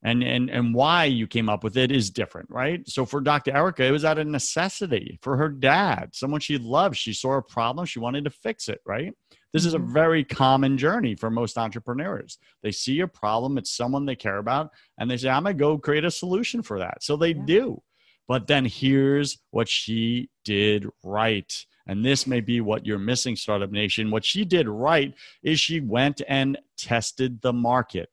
and 0.02 0.22
and 0.22 0.48
and 0.50 0.74
why 0.74 1.04
you 1.04 1.26
came 1.26 1.48
up 1.48 1.64
with 1.64 1.76
it 1.76 1.90
is 1.90 2.10
different 2.10 2.48
right 2.50 2.88
so 2.88 3.04
for 3.04 3.20
dr 3.20 3.50
erika 3.54 3.84
it 3.84 3.90
was 3.90 4.04
out 4.04 4.18
of 4.18 4.26
necessity 4.26 5.18
for 5.22 5.36
her 5.36 5.48
dad 5.48 6.10
someone 6.12 6.40
she 6.40 6.58
loved 6.58 6.96
she 6.96 7.12
saw 7.12 7.36
a 7.36 7.42
problem 7.42 7.84
she 7.84 7.98
wanted 7.98 8.24
to 8.24 8.30
fix 8.30 8.68
it 8.68 8.80
right 8.86 9.12
this 9.52 9.64
is 9.64 9.74
a 9.74 9.78
mm-hmm. 9.78 9.92
very 9.92 10.24
common 10.24 10.78
journey 10.78 11.14
for 11.14 11.30
most 11.30 11.58
entrepreneurs 11.58 12.38
they 12.62 12.70
see 12.70 13.00
a 13.00 13.08
problem 13.08 13.58
it's 13.58 13.76
someone 13.76 14.06
they 14.06 14.16
care 14.16 14.38
about 14.38 14.70
and 14.98 15.10
they 15.10 15.16
say 15.16 15.28
i'm 15.28 15.42
going 15.42 15.56
to 15.56 15.60
go 15.60 15.78
create 15.78 16.04
a 16.04 16.10
solution 16.10 16.62
for 16.62 16.78
that 16.78 17.02
so 17.02 17.16
they 17.16 17.34
yeah. 17.34 17.42
do 17.46 17.82
but 18.28 18.46
then 18.46 18.64
here's 18.64 19.38
what 19.50 19.68
she 19.68 20.28
did 20.44 20.86
right 21.02 21.66
and 21.88 22.04
this 22.04 22.26
may 22.26 22.40
be 22.40 22.60
what 22.60 22.84
you're 22.84 22.98
missing, 22.98 23.34
Startup 23.34 23.70
Nation. 23.70 24.10
What 24.10 24.24
she 24.24 24.44
did 24.44 24.68
right 24.68 25.14
is 25.42 25.58
she 25.58 25.80
went 25.80 26.20
and 26.28 26.58
tested 26.76 27.40
the 27.40 27.54
market. 27.54 28.10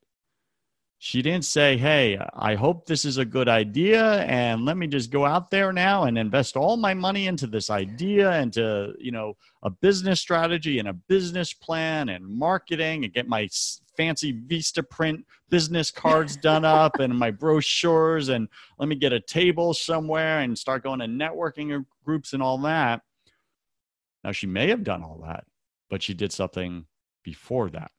She 1.08 1.22
didn't 1.22 1.44
say, 1.44 1.76
Hey, 1.76 2.18
I 2.34 2.56
hope 2.56 2.84
this 2.84 3.04
is 3.04 3.16
a 3.16 3.24
good 3.24 3.48
idea. 3.48 4.24
And 4.24 4.64
let 4.64 4.76
me 4.76 4.88
just 4.88 5.12
go 5.12 5.24
out 5.24 5.52
there 5.52 5.72
now 5.72 6.02
and 6.02 6.18
invest 6.18 6.56
all 6.56 6.76
my 6.76 6.94
money 6.94 7.28
into 7.28 7.46
this 7.46 7.70
idea, 7.70 8.40
into, 8.40 8.92
you 8.98 9.12
know, 9.12 9.36
a 9.62 9.70
business 9.70 10.20
strategy 10.20 10.80
and 10.80 10.88
a 10.88 10.94
business 10.94 11.52
plan 11.52 12.08
and 12.08 12.26
marketing 12.26 13.04
and 13.04 13.14
get 13.14 13.28
my 13.28 13.48
fancy 13.96 14.32
Vistaprint 14.32 15.22
business 15.48 15.92
cards 15.92 16.36
done 16.36 16.64
up 16.64 16.98
and 16.98 17.16
my 17.16 17.30
brochures 17.30 18.28
and 18.28 18.48
let 18.80 18.88
me 18.88 18.96
get 18.96 19.12
a 19.12 19.20
table 19.20 19.74
somewhere 19.74 20.40
and 20.40 20.58
start 20.58 20.82
going 20.82 20.98
to 20.98 21.06
networking 21.06 21.84
groups 22.04 22.32
and 22.32 22.42
all 22.42 22.58
that. 22.58 23.00
Now, 24.24 24.32
she 24.32 24.48
may 24.48 24.70
have 24.70 24.82
done 24.82 25.04
all 25.04 25.20
that, 25.24 25.44
but 25.88 26.02
she 26.02 26.14
did 26.14 26.32
something 26.32 26.86
before 27.22 27.70
that. 27.70 27.92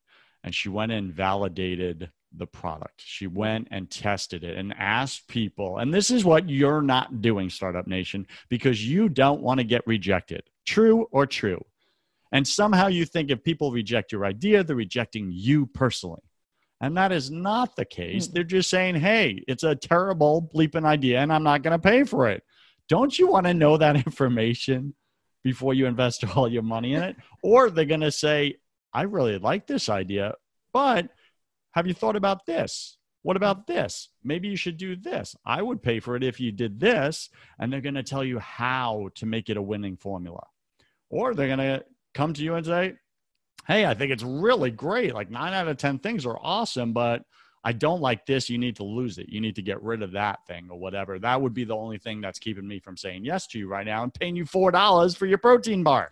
And 0.44 0.54
she 0.54 0.68
went 0.68 0.92
and 0.92 1.14
validated 1.14 2.12
the 2.36 2.48
product. 2.48 3.02
She 3.04 3.28
went 3.28 3.68
and 3.72 3.90
tested 3.90 4.44
it 4.44 4.58
and 4.58 4.74
asked 4.78 5.28
people. 5.28 5.78
And 5.78 5.94
this 5.94 6.12
is 6.12 6.26
what 6.26 6.50
you're 6.50 6.82
not 6.82 7.22
doing, 7.22 7.50
Startup 7.50 7.88
Nation, 7.88 8.28
because 8.50 8.86
you 8.86 9.10
don't 9.10 9.42
want 9.42 9.60
to 9.60 9.64
get 9.64 9.86
rejected. 9.88 10.44
True 10.66 11.08
or 11.12 11.26
true? 11.26 11.64
And 12.32 12.48
somehow 12.48 12.88
you 12.88 13.06
think 13.06 13.32
if 13.32 13.44
people 13.44 13.72
reject 13.72 14.12
your 14.12 14.26
idea, 14.26 14.64
they're 14.64 14.76
rejecting 14.76 15.32
you 15.32 15.66
personally. 15.68 16.22
And 16.82 16.96
that 16.98 17.12
is 17.12 17.32
not 17.32 17.76
the 17.76 17.86
case. 17.86 18.28
Hmm. 18.28 18.34
They're 18.34 18.44
just 18.44 18.70
saying, 18.70 18.96
hey, 18.96 19.44
it's 19.48 19.64
a 19.64 19.76
terrible 19.76 20.50
bleeping 20.54 20.86
idea 20.86 21.20
and 21.20 21.32
I'm 21.32 21.44
not 21.44 21.64
going 21.64 21.80
to 21.80 21.80
pay 21.80 22.04
for 22.04 22.28
it. 22.28 22.44
Don't 22.90 23.18
you 23.18 23.28
want 23.28 23.48
to 23.48 23.54
know 23.54 23.78
that 23.78 23.96
information? 24.06 24.94
before 25.48 25.74
you 25.74 25.86
invest 25.86 26.26
all 26.36 26.52
your 26.52 26.62
money 26.62 26.94
in 26.94 27.02
it. 27.02 27.16
Or 27.42 27.70
they're 27.70 27.86
going 27.86 28.02
to 28.02 28.12
say, 28.12 28.58
I 28.94 29.04
really 29.04 29.38
like 29.38 29.66
this 29.66 29.88
idea, 29.88 30.36
but 30.74 31.10
have 31.78 31.86
you 31.86 31.94
thought 31.94 32.16
about 32.16 32.44
this? 32.48 32.98
What 33.22 33.38
about 33.38 33.68
this? 33.68 34.10
Maybe 34.24 34.48
you 34.48 34.56
should 34.56 34.78
do 34.78 34.96
this. 34.96 35.36
I 35.46 35.62
would 35.62 35.84
pay 35.84 36.00
for 36.00 36.16
it 36.16 36.24
if 36.24 36.40
you 36.40 36.52
did 36.52 36.80
this. 36.80 37.30
And 37.60 37.72
they're 37.72 37.82
going 37.82 37.94
to 37.94 38.02
tell 38.02 38.24
you 38.24 38.40
how 38.40 39.10
to 39.14 39.28
make 39.28 39.52
it 39.52 39.58
a 39.58 39.62
winning 39.62 39.96
formula. 39.96 40.44
Or 41.12 41.36
they're 41.36 41.56
going 41.56 41.60
to 41.60 41.86
come 42.16 42.34
to 42.34 42.44
you 42.44 42.56
and 42.56 42.66
say, 42.66 42.96
Hey, 43.68 43.86
I 43.86 43.94
think 43.94 44.12
it's 44.12 44.24
really 44.24 44.72
great. 44.72 45.14
Like 45.14 45.30
nine 45.30 45.54
out 45.54 45.68
of 45.68 45.78
10 45.78 46.00
things 46.00 46.26
are 46.26 46.40
awesome, 46.42 46.94
but 46.94 47.22
I 47.64 47.74
don't 47.74 48.02
like 48.02 48.26
this, 48.26 48.50
you 48.50 48.58
need 48.58 48.78
to 48.78 48.84
lose 48.84 49.20
it. 49.20 49.30
You 49.30 49.40
need 49.40 49.58
to 49.58 49.62
get 49.62 49.84
rid 49.84 50.02
of 50.02 50.14
that 50.14 50.48
thing 50.48 50.70
or 50.72 50.80
whatever. 50.80 51.20
That 51.20 51.40
would 51.40 51.54
be 51.54 51.64
the 51.64 51.76
only 51.76 52.00
thing 52.00 52.22
that's 52.22 52.40
keeping 52.40 52.68
me 52.68 52.80
from 52.80 52.98
saying 52.98 53.24
yes 53.24 53.46
to 53.48 53.60
you 53.60 53.68
right 53.68 53.86
now 53.86 54.02
and 54.02 54.12
paying 54.12 54.36
you 54.36 54.46
$4 54.46 55.16
for 55.16 55.28
your 55.28 55.38
protein 55.38 55.84
bar. 55.84 56.10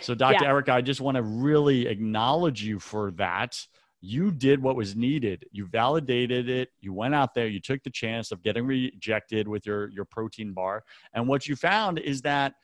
So, 0.00 0.16
Dr. 0.16 0.38
Yeah. 0.42 0.48
Erika, 0.48 0.72
I 0.72 0.80
just 0.80 1.00
want 1.00 1.16
to 1.16 1.22
really 1.22 1.86
acknowledge 1.86 2.62
you 2.62 2.80
for 2.80 3.12
that. 3.12 3.66
You 4.00 4.30
did 4.30 4.62
what 4.62 4.76
was 4.76 4.96
needed. 4.96 5.44
You 5.52 5.66
validated 5.66 6.48
it. 6.48 6.70
You 6.80 6.92
went 6.92 7.14
out 7.14 7.34
there. 7.34 7.46
You 7.46 7.60
took 7.60 7.82
the 7.82 7.90
chance 7.90 8.32
of 8.32 8.42
getting 8.42 8.66
rejected 8.66 9.46
with 9.46 9.66
your, 9.66 9.88
your 9.88 10.06
protein 10.06 10.52
bar. 10.52 10.84
And 11.12 11.28
what 11.28 11.46
you 11.46 11.56
found 11.56 11.98
is 11.98 12.22
that 12.22 12.54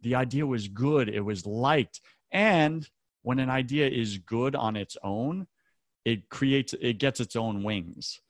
the 0.00 0.16
idea 0.16 0.44
was 0.44 0.66
good, 0.66 1.08
it 1.08 1.20
was 1.20 1.46
liked. 1.46 2.00
And 2.32 2.88
when 3.22 3.38
an 3.38 3.50
idea 3.50 3.88
is 3.88 4.18
good 4.18 4.56
on 4.56 4.74
its 4.74 4.96
own, 5.04 5.46
it 6.04 6.28
creates 6.28 6.74
it 6.80 6.98
gets 6.98 7.20
its 7.20 7.36
own 7.36 7.62
wings 7.62 8.20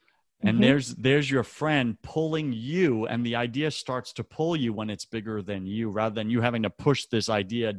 and 0.42 0.54
mm-hmm. 0.54 0.62
there's 0.62 0.94
there's 0.96 1.30
your 1.30 1.42
friend 1.42 1.96
pulling 2.02 2.52
you 2.52 3.06
and 3.06 3.24
the 3.24 3.36
idea 3.36 3.70
starts 3.70 4.12
to 4.14 4.24
pull 4.24 4.56
you 4.56 4.72
when 4.72 4.90
it's 4.90 5.04
bigger 5.04 5.42
than 5.42 5.66
you 5.66 5.88
rather 5.88 6.14
than 6.14 6.30
you 6.30 6.40
having 6.40 6.62
to 6.62 6.70
push 6.70 7.06
this 7.06 7.28
idea 7.28 7.74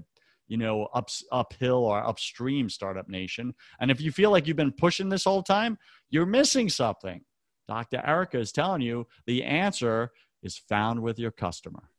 you 0.53 0.57
know 0.59 0.83
up 0.93 1.09
uphill 1.31 1.83
or 1.83 2.05
upstream 2.05 2.69
startup 2.69 3.09
nation 3.09 3.55
and 3.79 3.89
if 3.89 3.99
you 3.99 4.11
feel 4.11 4.29
like 4.29 4.45
you've 4.45 4.55
been 4.55 4.71
pushing 4.71 5.09
this 5.09 5.23
whole 5.23 5.41
time 5.41 5.79
you're 6.11 6.27
missing 6.27 6.69
something 6.69 7.21
dr 7.67 7.99
erika 8.05 8.37
is 8.37 8.51
telling 8.51 8.79
you 8.79 9.07
the 9.25 9.43
answer 9.43 10.11
is 10.43 10.55
found 10.55 11.01
with 11.01 11.17
your 11.17 11.31
customer 11.31 11.89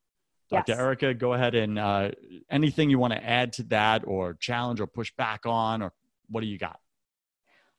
dr 0.50 0.70
yes. 0.70 0.78
erika 0.78 1.12
go 1.12 1.32
ahead 1.32 1.56
and 1.56 1.80
uh, 1.80 2.12
anything 2.48 2.88
you 2.88 2.96
want 2.96 3.12
to 3.12 3.24
add 3.28 3.52
to 3.52 3.64
that 3.64 4.04
or 4.06 4.34
challenge 4.34 4.80
or 4.80 4.86
push 4.86 5.12
back 5.18 5.40
on 5.44 5.82
or 5.82 5.92
what 6.28 6.40
do 6.40 6.46
you 6.46 6.56
got 6.56 6.78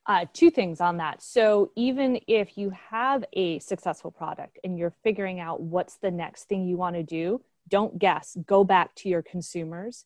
uh, 0.08 0.24
two 0.34 0.52
things 0.52 0.82
on 0.82 0.98
that. 0.98 1.20
So, 1.20 1.72
even 1.76 2.20
if 2.28 2.60
you 2.60 2.72
have 2.92 3.26
a 3.34 3.58
successful 3.58 4.12
product 4.12 4.60
and 4.64 4.78
you're 4.78 4.94
figuring 5.04 5.40
out 5.40 5.62
what's 5.62 5.96
the 5.96 6.12
next 6.12 6.44
thing 6.44 6.64
you 6.64 6.78
want 6.78 6.96
to 6.96 7.02
do, 7.02 7.42
don't 7.68 7.98
guess. 7.98 8.38
Go 8.46 8.64
back 8.64 8.94
to 8.98 9.10
your 9.10 9.24
consumers 9.24 10.06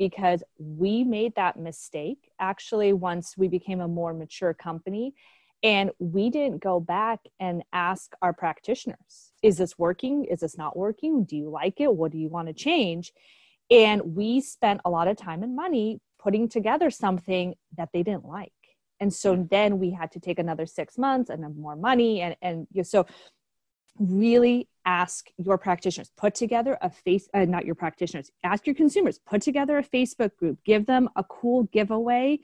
because 0.00 0.42
we 0.58 1.04
made 1.04 1.34
that 1.36 1.56
mistake 1.56 2.32
actually 2.40 2.92
once 2.92 3.36
we 3.36 3.46
became 3.46 3.80
a 3.80 3.86
more 3.86 4.12
mature 4.12 4.54
company. 4.54 5.14
And 5.62 5.90
we 5.98 6.30
didn't 6.30 6.62
go 6.62 6.80
back 6.80 7.20
and 7.38 7.62
ask 7.70 8.14
our 8.22 8.32
practitioners, 8.32 9.32
is 9.42 9.58
this 9.58 9.78
working? 9.78 10.24
Is 10.24 10.40
this 10.40 10.56
not 10.56 10.74
working? 10.74 11.24
Do 11.24 11.36
you 11.36 11.50
like 11.50 11.82
it? 11.82 11.94
What 11.94 12.12
do 12.12 12.18
you 12.18 12.30
want 12.30 12.48
to 12.48 12.54
change? 12.54 13.12
And 13.70 14.16
we 14.16 14.40
spent 14.40 14.80
a 14.86 14.90
lot 14.90 15.06
of 15.06 15.18
time 15.18 15.42
and 15.42 15.54
money 15.54 16.00
putting 16.18 16.48
together 16.48 16.90
something 16.90 17.54
that 17.76 17.90
they 17.92 18.02
didn't 18.02 18.24
like 18.24 18.52
and 19.00 19.12
so 19.12 19.46
then 19.50 19.78
we 19.78 19.90
had 19.90 20.12
to 20.12 20.20
take 20.20 20.38
another 20.38 20.66
six 20.66 20.98
months 20.98 21.30
and 21.30 21.56
more 21.56 21.76
money 21.76 22.20
and 22.20 22.36
and 22.42 22.66
so 22.86 23.06
really 23.98 24.68
ask 24.84 25.28
your 25.36 25.58
practitioners 25.58 26.10
put 26.16 26.34
together 26.34 26.78
a 26.80 26.90
face 26.90 27.28
uh, 27.34 27.44
not 27.44 27.64
your 27.64 27.74
practitioners 27.74 28.30
ask 28.44 28.66
your 28.66 28.74
consumers 28.74 29.18
put 29.18 29.42
together 29.42 29.78
a 29.78 29.82
facebook 29.82 30.34
group 30.36 30.58
give 30.64 30.86
them 30.86 31.08
a 31.16 31.24
cool 31.24 31.64
giveaway 31.64 32.38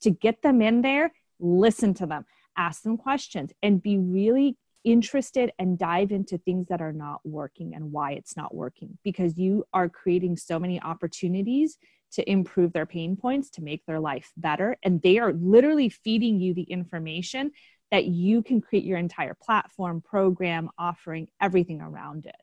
to 0.00 0.10
get 0.10 0.42
them 0.42 0.62
in 0.62 0.82
there 0.82 1.12
listen 1.40 1.92
to 1.94 2.06
them 2.06 2.24
ask 2.56 2.82
them 2.82 2.96
questions 2.96 3.52
and 3.62 3.82
be 3.82 3.98
really 3.98 4.56
interested 4.84 5.52
and 5.58 5.78
dive 5.78 6.10
into 6.10 6.38
things 6.38 6.66
that 6.68 6.80
are 6.80 6.92
not 6.92 7.20
working 7.24 7.74
and 7.74 7.92
why 7.92 8.12
it's 8.12 8.36
not 8.36 8.54
working 8.54 8.96
because 9.04 9.36
you 9.38 9.64
are 9.72 9.88
creating 9.88 10.36
so 10.36 10.58
many 10.58 10.80
opportunities 10.80 11.76
to 12.12 12.28
improve 12.28 12.72
their 12.72 12.86
pain 12.86 13.16
points, 13.16 13.50
to 13.50 13.62
make 13.62 13.84
their 13.86 14.00
life 14.00 14.32
better. 14.36 14.76
And 14.82 15.00
they 15.02 15.18
are 15.18 15.32
literally 15.32 15.88
feeding 15.88 16.40
you 16.40 16.54
the 16.54 16.62
information 16.62 17.52
that 17.90 18.06
you 18.06 18.42
can 18.42 18.60
create 18.60 18.84
your 18.84 18.98
entire 18.98 19.34
platform, 19.34 20.00
program, 20.00 20.70
offering, 20.78 21.28
everything 21.40 21.80
around 21.80 22.26
it. 22.26 22.34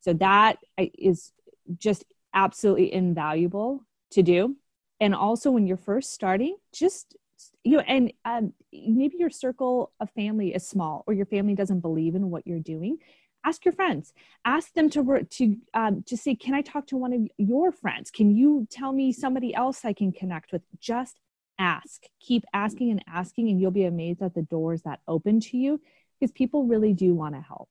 So 0.00 0.12
that 0.14 0.58
is 0.76 1.32
just 1.76 2.04
absolutely 2.32 2.92
invaluable 2.92 3.82
to 4.12 4.22
do. 4.22 4.56
And 5.00 5.14
also, 5.14 5.50
when 5.50 5.66
you're 5.66 5.76
first 5.76 6.12
starting, 6.12 6.56
just 6.72 7.16
you 7.62 7.76
know, 7.76 7.84
and 7.86 8.12
um, 8.24 8.52
maybe 8.72 9.16
your 9.18 9.30
circle 9.30 9.92
of 10.00 10.10
family 10.10 10.54
is 10.54 10.66
small, 10.66 11.04
or 11.06 11.14
your 11.14 11.26
family 11.26 11.54
doesn't 11.54 11.80
believe 11.80 12.14
in 12.14 12.30
what 12.30 12.46
you're 12.46 12.58
doing. 12.58 12.98
Ask 13.44 13.64
your 13.64 13.72
friends. 13.72 14.12
Ask 14.44 14.74
them 14.74 14.90
to 14.90 15.24
to 15.24 15.56
um, 15.74 16.02
to 16.06 16.16
say, 16.16 16.34
"Can 16.34 16.54
I 16.54 16.62
talk 16.62 16.86
to 16.88 16.96
one 16.96 17.12
of 17.12 17.28
your 17.36 17.70
friends? 17.70 18.10
Can 18.10 18.34
you 18.34 18.66
tell 18.70 18.92
me 18.92 19.12
somebody 19.12 19.54
else 19.54 19.84
I 19.84 19.92
can 19.92 20.10
connect 20.10 20.52
with?" 20.52 20.62
Just 20.80 21.20
ask. 21.58 22.04
Keep 22.20 22.44
asking 22.52 22.90
and 22.90 23.04
asking, 23.06 23.48
and 23.48 23.60
you'll 23.60 23.70
be 23.70 23.84
amazed 23.84 24.22
at 24.22 24.34
the 24.34 24.42
doors 24.42 24.82
that 24.82 25.00
open 25.08 25.40
to 25.40 25.56
you 25.56 25.80
because 26.18 26.32
people 26.32 26.64
really 26.64 26.92
do 26.92 27.14
want 27.14 27.34
to 27.34 27.40
help. 27.40 27.68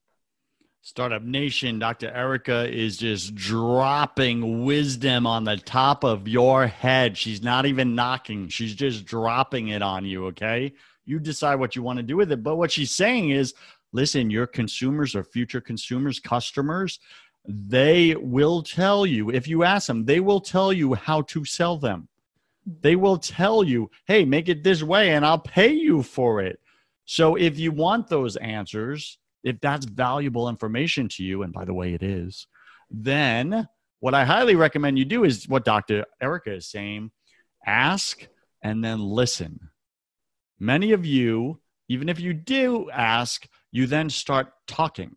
Startup 0.82 1.22
Nation, 1.22 1.79
Dr. 1.79 2.10
Erika 2.12 2.74
is 2.74 2.98
just 2.98 3.36
dropping 3.36 4.63
wisdom 4.63 5.27
on 5.27 5.44
the 5.44 5.58
top 5.58 6.06
of 6.06 6.27
your 6.27 6.65
head. 6.65 7.17
She's 7.17 7.44
not 7.44 7.65
even 7.65 7.94
knocking, 7.94 8.48
she's 8.48 8.74
just 8.74 9.06
dropping 9.06 9.70
it 9.70 9.82
on 9.82 10.06
you, 10.06 10.27
okay? 10.27 10.74
You 11.06 11.20
decide 11.20 11.56
what 11.56 11.75
you 11.75 11.84
want 11.84 11.98
to 11.98 12.03
do 12.03 12.15
with 12.15 12.32
it. 12.32 12.44
But 12.44 12.56
what 12.56 12.72
she's 12.72 12.91
saying 12.91 13.32
is 13.32 13.53
listen, 13.91 14.29
your 14.29 14.48
consumers 14.48 15.15
or 15.15 15.24
future 15.24 15.62
consumers, 15.62 16.20
customers, 16.20 17.00
they 17.46 18.15
will 18.15 18.62
tell 18.62 19.06
you, 19.06 19.29
if 19.32 19.48
you 19.48 19.63
ask 19.63 19.88
them, 19.88 20.06
they 20.06 20.20
will 20.20 20.41
tell 20.41 20.72
you 20.72 20.94
how 20.94 21.22
to 21.24 21.46
sell 21.46 21.77
them. 21.77 22.08
They 22.81 22.97
will 22.97 23.17
tell 23.17 23.63
you, 23.63 23.89
hey, 24.05 24.25
make 24.25 24.50
it 24.50 24.63
this 24.63 24.83
way 24.83 25.12
and 25.12 25.25
I'll 25.25 25.39
pay 25.39 25.71
you 25.71 26.03
for 26.03 26.41
it. 26.41 26.59
So 27.05 27.36
if 27.36 27.57
you 27.57 27.71
want 27.71 28.09
those 28.09 28.36
answers, 28.36 29.17
if 29.43 29.62
that's 29.62 29.86
valuable 29.86 30.50
information 30.50 31.07
to 31.09 31.24
you, 31.24 31.43
and 31.43 31.53
by 31.53 31.63
the 31.63 31.74
way, 31.74 31.93
it 31.93 32.03
is, 32.03 32.47
then 32.91 33.69
what 34.01 34.13
I 34.13 34.25
highly 34.25 34.55
recommend 34.55 35.00
you 35.00 35.05
do 35.05 35.24
is 35.24 35.47
what 35.47 35.63
Dr. 35.63 36.05
Erika 36.21 36.55
is 36.55 36.69
saying 36.69 37.12
ask 37.65 38.27
and 38.62 38.83
then 38.83 39.00
listen. 39.00 39.69
Many 40.59 40.91
of 40.91 41.05
you, 41.05 41.62
even 41.88 42.09
if 42.09 42.19
you 42.19 42.33
do 42.33 42.89
ask, 42.91 43.47
you 43.71 43.88
then 43.88 44.09
start 44.09 44.51
talking. 44.67 45.15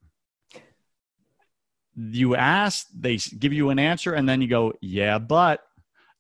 You 1.97 2.37
ask, 2.37 2.87
they 2.97 3.17
give 3.17 3.53
you 3.53 3.71
an 3.71 3.79
answer, 3.79 4.15
and 4.15 4.29
then 4.29 4.41
you 4.41 4.49
go, 4.49 4.75
Yeah, 4.81 5.19
but, 5.19 5.63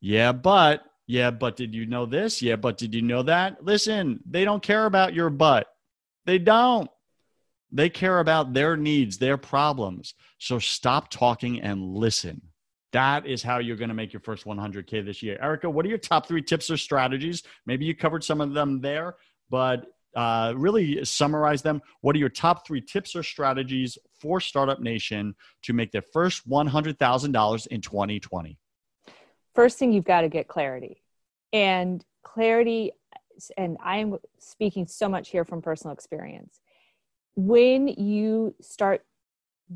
yeah, 0.01 0.33
but, 0.33 0.83
yeah, 1.11 1.33
but 1.33 1.57
did 1.57 1.75
you 1.75 1.87
know 1.87 2.07
this? 2.07 2.41
Yeah, 2.41 2.55
but 2.55 2.79
did 2.79 2.95
you 2.95 3.03
know 3.03 3.25
that? 3.25 3.65
Listen, 3.65 4.21
they 4.25 4.45
don't 4.45 4.63
care 4.63 4.87
about 4.87 5.13
your 5.13 5.29
butt. 5.29 5.67
They 6.25 6.39
don't. 6.39 6.89
They 7.73 7.91
care 7.91 8.21
about 8.21 8.53
their 8.53 8.77
needs, 8.77 9.19
their 9.19 9.37
problems. 9.37 10.15
So 10.39 10.61
stop 10.61 11.11
talking 11.11 11.63
and 11.63 11.97
listen. 11.97 12.41
That 12.93 13.27
is 13.27 13.43
how 13.43 13.59
you're 13.59 13.77
going 13.77 13.89
to 13.89 13.95
make 13.95 14.13
your 14.13 14.21
first 14.21 14.45
100K 14.45 15.05
this 15.05 15.21
year. 15.21 15.37
Erika, 15.43 15.69
what 15.69 15.85
are 15.85 15.89
your 15.89 15.99
top 15.99 16.29
three 16.29 16.43
tips 16.43 16.71
or 16.71 16.77
strategies? 16.77 17.43
Maybe 17.67 17.87
you 17.87 17.97
covered 17.97 18.23
some 18.23 18.41
of 18.41 18.55
them 18.55 18.81
there, 18.81 19.17
but 19.51 19.87
uh, 20.15 20.55
really 20.57 21.05
summarize 21.05 21.61
them. 21.61 21.83
What 22.03 22.15
are 22.15 22.21
your 22.21 22.29
top 22.29 22.65
three 22.65 22.81
tips 22.81 23.17
or 23.17 23.25
strategies 23.25 23.99
for 24.21 24.39
Startup 24.39 24.79
Nation 24.79 25.35
to 25.63 25.73
make 25.73 25.91
their 25.91 26.03
first 26.13 26.49
$100,000 26.49 27.67
in 27.67 27.81
2020? 27.81 28.59
First 29.55 29.79
thing, 29.79 29.93
you've 29.93 30.05
got 30.05 30.21
to 30.21 30.29
get 30.29 30.49
clarity. 30.49 31.00
And 31.53 32.05
clarity, 32.23 32.93
and 33.57 33.77
I'm 33.83 34.19
speaking 34.39 34.87
so 34.87 35.09
much 35.09 35.31
here 35.31 35.45
from 35.45 35.63
personal 35.63 35.95
experience 35.95 36.61
when 37.37 37.89
you 37.89 38.55
start 38.61 39.05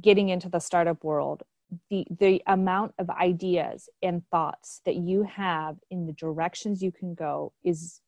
getting 0.01 0.29
into 0.29 0.49
the 0.49 0.59
startup 0.59 1.03
world, 1.05 1.43
the 1.91 2.07
the 2.19 2.43
amount 2.47 2.95
of 2.99 3.11
ideas 3.11 3.89
and 4.03 4.23
thoughts 4.31 4.81
that 4.85 4.97
you 4.97 5.23
have 5.23 5.77
in 5.91 6.07
the 6.07 6.13
directions 6.13 6.83
you 6.83 6.93
can 6.93 7.15
go 7.15 7.53
is 7.65 8.01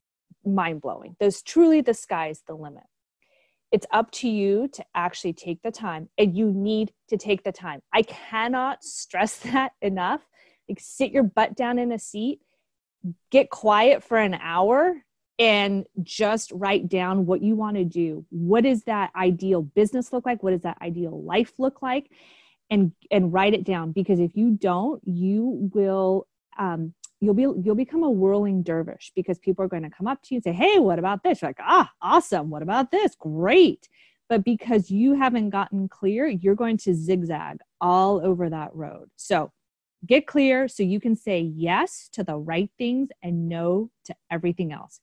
mind 0.45 0.81
blowing. 0.81 1.17
There's 1.19 1.43
truly 1.43 1.81
the 1.81 1.95
sky's 1.95 2.43
the 2.47 2.55
limit. 2.55 2.85
It's 3.73 3.87
up 3.91 4.11
to 4.13 4.29
you 4.29 4.69
to 4.69 4.85
actually 4.95 5.33
take 5.33 5.63
the 5.63 5.73
time, 5.73 6.09
and 6.19 6.37
you 6.37 6.53
need 6.53 6.93
to 7.09 7.17
take 7.17 7.43
the 7.43 7.53
time. 7.53 7.81
I 7.93 8.03
cannot 8.03 8.85
stress 8.85 9.37
that 9.53 9.73
enough. 9.81 10.21
Like, 10.69 10.81
sit 10.81 11.13
your 11.13 11.23
butt 11.23 11.55
down 11.55 11.79
in 11.79 11.93
a 11.93 11.99
seat, 11.99 12.41
get 13.31 13.51
quiet 13.51 14.03
for 14.03 14.19
an 14.19 14.35
hour, 14.35 15.03
and 15.39 15.87
just 16.03 16.51
write 16.53 16.89
down 16.89 17.27
what 17.27 17.43
you 17.43 17.57
want 17.57 17.77
to 17.77 17.85
do. 17.85 18.25
What 18.31 18.65
does 18.65 18.85
that 18.85 19.11
ideal 19.15 19.63
business 19.63 20.13
look 20.13 20.25
like? 20.25 20.43
What 20.43 20.53
does 20.53 20.63
that 20.63 20.79
ideal 20.81 21.23
life 21.23 21.53
look 21.59 21.83
like? 21.83 22.11
And 22.71 22.93
and 23.11 23.33
write 23.33 23.55
it 23.55 23.65
down 23.65 23.93
because 23.93 24.19
if 24.19 24.35
you 24.35 24.51
don't, 24.51 25.01
you 25.05 25.71
will 25.73 26.27
um, 26.59 26.95
you'll 27.21 27.35
be 27.35 27.43
you'll 27.43 27.75
become 27.77 28.03
a 28.03 28.11
whirling 28.11 28.63
dervish 28.63 29.13
because 29.15 29.39
people 29.39 29.65
are 29.65 29.69
going 29.69 29.85
to 29.85 29.91
come 29.91 30.07
up 30.07 30.21
to 30.23 30.35
you 30.35 30.39
and 30.39 30.45
say, 30.45 30.53
"Hey, 30.53 30.79
what 30.79 30.99
about 30.99 31.23
this?" 31.23 31.43
You're 31.43 31.51
like, 31.51 31.61
"Ah, 31.61 31.91
awesome! 32.03 32.51
What 32.51 32.63
about 32.63 32.91
this? 32.91 33.15
Great!" 33.15 33.89
But 34.29 34.45
because 34.45 34.91
you 34.91 35.15
haven't 35.15 35.51
gotten 35.51 35.89
clear, 35.89 36.27
you're 36.27 36.57
going 36.57 36.79
to 36.79 36.95
zigzag 36.95 37.59
all 37.81 38.21
over 38.25 38.51
that 38.51 38.75
road. 38.75 39.09
So 39.15 39.53
get 40.07 40.27
clear 40.27 40.69
so 40.69 40.83
you 40.83 41.01
can 41.01 41.17
say 41.17 41.41
yes 41.41 42.09
to 42.13 42.25
the 42.25 42.37
right 42.37 42.71
things 42.79 43.09
and 43.23 43.49
no 43.49 43.91
to 44.05 44.15
everything 44.31 44.73
else 44.73 45.01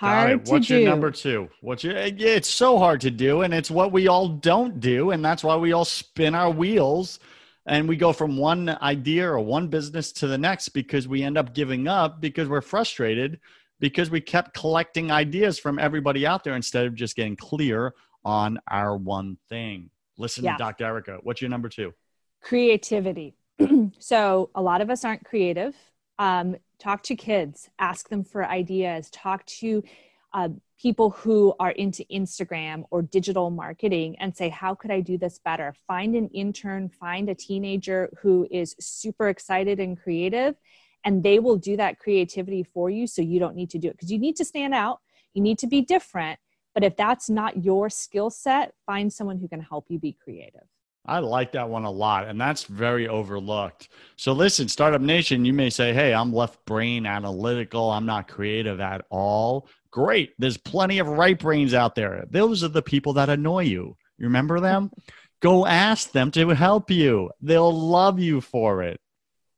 hard 0.00 0.30
to 0.30 0.44
do. 0.44 0.52
What's 0.52 0.70
your 0.70 0.80
number 0.80 1.10
two? 1.10 1.48
What's 1.60 1.84
your? 1.84 1.96
It's 1.96 2.48
so 2.48 2.78
hard 2.78 3.00
to 3.02 3.10
do, 3.10 3.42
and 3.42 3.52
it's 3.52 3.70
what 3.70 3.92
we 3.92 4.08
all 4.08 4.28
don't 4.28 4.80
do, 4.80 5.10
and 5.10 5.24
that's 5.24 5.44
why 5.44 5.56
we 5.56 5.72
all 5.72 5.84
spin 5.84 6.34
our 6.34 6.50
wheels, 6.50 7.20
and 7.66 7.88
we 7.88 7.96
go 7.96 8.12
from 8.12 8.36
one 8.36 8.76
idea 8.82 9.28
or 9.28 9.40
one 9.40 9.68
business 9.68 10.12
to 10.12 10.26
the 10.26 10.38
next 10.38 10.70
because 10.70 11.06
we 11.06 11.22
end 11.22 11.36
up 11.36 11.54
giving 11.54 11.86
up 11.86 12.20
because 12.20 12.48
we're 12.48 12.60
frustrated 12.62 13.40
because 13.78 14.10
we 14.10 14.20
kept 14.20 14.54
collecting 14.54 15.10
ideas 15.10 15.58
from 15.58 15.78
everybody 15.78 16.26
out 16.26 16.44
there 16.44 16.56
instead 16.56 16.86
of 16.86 16.94
just 16.94 17.16
getting 17.16 17.36
clear 17.36 17.94
on 18.24 18.58
our 18.68 18.96
one 18.96 19.38
thing. 19.48 19.90
Listen 20.18 20.44
yeah. 20.44 20.52
to 20.52 20.58
Dr. 20.58 20.84
Erika. 20.84 21.18
What's 21.22 21.40
your 21.40 21.48
number 21.48 21.70
two? 21.70 21.94
Creativity. 22.42 23.36
so 23.98 24.50
a 24.54 24.62
lot 24.62 24.80
of 24.80 24.90
us 24.90 25.04
aren't 25.04 25.24
creative. 25.24 25.74
Um, 26.18 26.56
talk 26.80 27.02
to 27.04 27.14
kids 27.14 27.68
ask 27.78 28.08
them 28.08 28.24
for 28.24 28.44
ideas 28.44 29.10
talk 29.10 29.44
to 29.46 29.84
uh, 30.32 30.48
people 30.80 31.10
who 31.10 31.54
are 31.60 31.72
into 31.72 32.04
instagram 32.10 32.84
or 32.90 33.02
digital 33.02 33.50
marketing 33.50 34.16
and 34.18 34.34
say 34.34 34.48
how 34.48 34.74
could 34.74 34.90
i 34.90 35.00
do 35.00 35.18
this 35.18 35.38
better? 35.38 35.74
Find 35.86 36.16
an 36.16 36.28
intern 36.28 36.88
find 36.88 37.28
a 37.28 37.34
teenager 37.34 38.10
who 38.20 38.48
is 38.50 38.74
super 38.80 39.28
excited 39.28 39.78
and 39.78 40.00
creative 40.00 40.56
and 41.04 41.22
they 41.22 41.38
will 41.38 41.56
do 41.56 41.76
that 41.76 41.98
creativity 41.98 42.62
for 42.62 42.90
you 42.90 43.06
so 43.06 43.22
you 43.22 43.38
don't 43.38 43.56
need 43.56 43.70
to 43.70 43.78
do 43.78 43.88
it. 43.88 43.94
Because 43.94 44.12
you 44.12 44.18
need 44.18 44.36
to 44.36 44.44
stand 44.44 44.74
out 44.74 45.00
you 45.34 45.42
need 45.42 45.58
to 45.58 45.66
be 45.66 45.82
different 45.82 46.38
but 46.74 46.84
if 46.84 46.96
that's 46.96 47.28
not 47.28 47.62
your 47.62 47.90
skill 47.90 48.30
set 48.30 48.72
find 48.86 49.12
someone 49.12 49.38
who 49.38 49.48
can 49.48 49.60
help 49.60 49.86
you 49.88 49.98
be 49.98 50.16
creative 50.24 50.68
I 51.06 51.20
like 51.20 51.52
that 51.52 51.68
one 51.68 51.84
a 51.84 51.90
lot, 51.90 52.28
and 52.28 52.40
that's 52.40 52.64
very 52.64 53.08
overlooked. 53.08 53.88
So, 54.16 54.32
listen, 54.32 54.68
Startup 54.68 55.00
Nation, 55.00 55.44
you 55.44 55.52
may 55.52 55.70
say, 55.70 55.94
Hey, 55.94 56.12
I'm 56.12 56.32
left 56.32 56.64
brain 56.66 57.06
analytical. 57.06 57.90
I'm 57.90 58.06
not 58.06 58.28
creative 58.28 58.80
at 58.80 59.04
all. 59.10 59.68
Great. 59.90 60.34
There's 60.38 60.58
plenty 60.58 60.98
of 60.98 61.08
right 61.08 61.38
brains 61.38 61.74
out 61.74 61.94
there. 61.94 62.24
Those 62.30 62.62
are 62.62 62.68
the 62.68 62.82
people 62.82 63.14
that 63.14 63.30
annoy 63.30 63.64
you. 63.64 63.96
You 64.18 64.26
remember 64.26 64.60
them? 64.60 64.90
Go 65.40 65.66
ask 65.66 66.12
them 66.12 66.30
to 66.32 66.50
help 66.50 66.90
you, 66.90 67.30
they'll 67.40 67.72
love 67.72 68.20
you 68.20 68.42
for 68.42 68.82
it. 68.82 69.00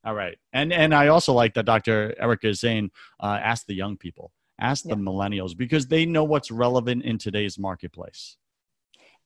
All 0.04 0.14
right. 0.14 0.38
And, 0.52 0.72
and 0.72 0.94
I 0.94 1.08
also 1.08 1.32
like 1.32 1.54
that 1.54 1.66
Dr. 1.66 2.14
Erika 2.18 2.48
is 2.48 2.60
saying, 2.60 2.92
uh, 3.20 3.38
ask 3.42 3.66
the 3.66 3.74
young 3.74 3.96
people, 3.96 4.30
ask 4.60 4.84
yeah. 4.84 4.94
the 4.94 5.00
millennials, 5.00 5.56
because 5.56 5.88
they 5.88 6.06
know 6.06 6.22
what's 6.22 6.52
relevant 6.52 7.04
in 7.04 7.18
today's 7.18 7.58
marketplace. 7.58 8.36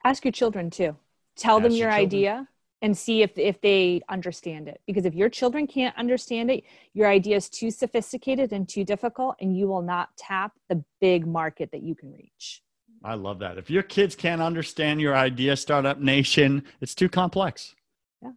Ask 0.03 0.25
your 0.25 0.33
children 0.33 0.71
too 0.71 0.97
tell 1.37 1.61
them 1.61 1.73
your, 1.73 1.89
your 1.89 1.93
idea 1.93 2.49
and 2.83 2.97
see 2.97 3.23
if 3.23 3.39
if 3.39 3.61
they 3.61 4.03
understand 4.09 4.69
it. 4.69 4.81
Because 4.87 5.05
if 5.07 5.15
your 5.15 5.29
children 5.29 5.67
can't 5.67 5.97
understand 5.97 6.51
it 6.51 6.65
your 6.93 7.09
idea 7.09 7.37
is 7.37 7.49
too 7.49 7.71
sophisticated 7.71 8.53
and 8.53 8.69
too 8.69 8.85
difficult 8.85 9.37
and 9.41 9.57
you 9.57 9.67
will 9.69 9.83
not 9.83 10.11
tap 10.17 10.53
the 10.69 10.83
big 11.01 11.27
market 11.27 11.71
that 11.73 11.83
you 11.83 11.95
can 11.95 12.13
reach. 12.13 12.63
I 13.05 13.15
love 13.15 13.39
that. 13.41 13.59
If 13.59 13.71
your 13.71 13.83
kids 13.83 14.15
can't 14.15 14.43
understand 14.43 15.01
your 15.01 15.17
idea 15.17 15.57
startup 15.57 15.99
nation 16.01 16.65
it's 16.81 16.95
too 16.95 17.09
complex. 17.09 17.75
Yeah. 18.23 18.33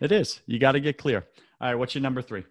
It 0.00 0.12
is. 0.12 0.40
You 0.46 0.58
got 0.58 0.72
to 0.72 0.80
get 0.80 0.98
clear. 0.98 1.26
All 1.60 1.68
right 1.68 1.74
what's 1.74 1.94
your 1.94 2.02
number 2.02 2.22
three? 2.22 2.44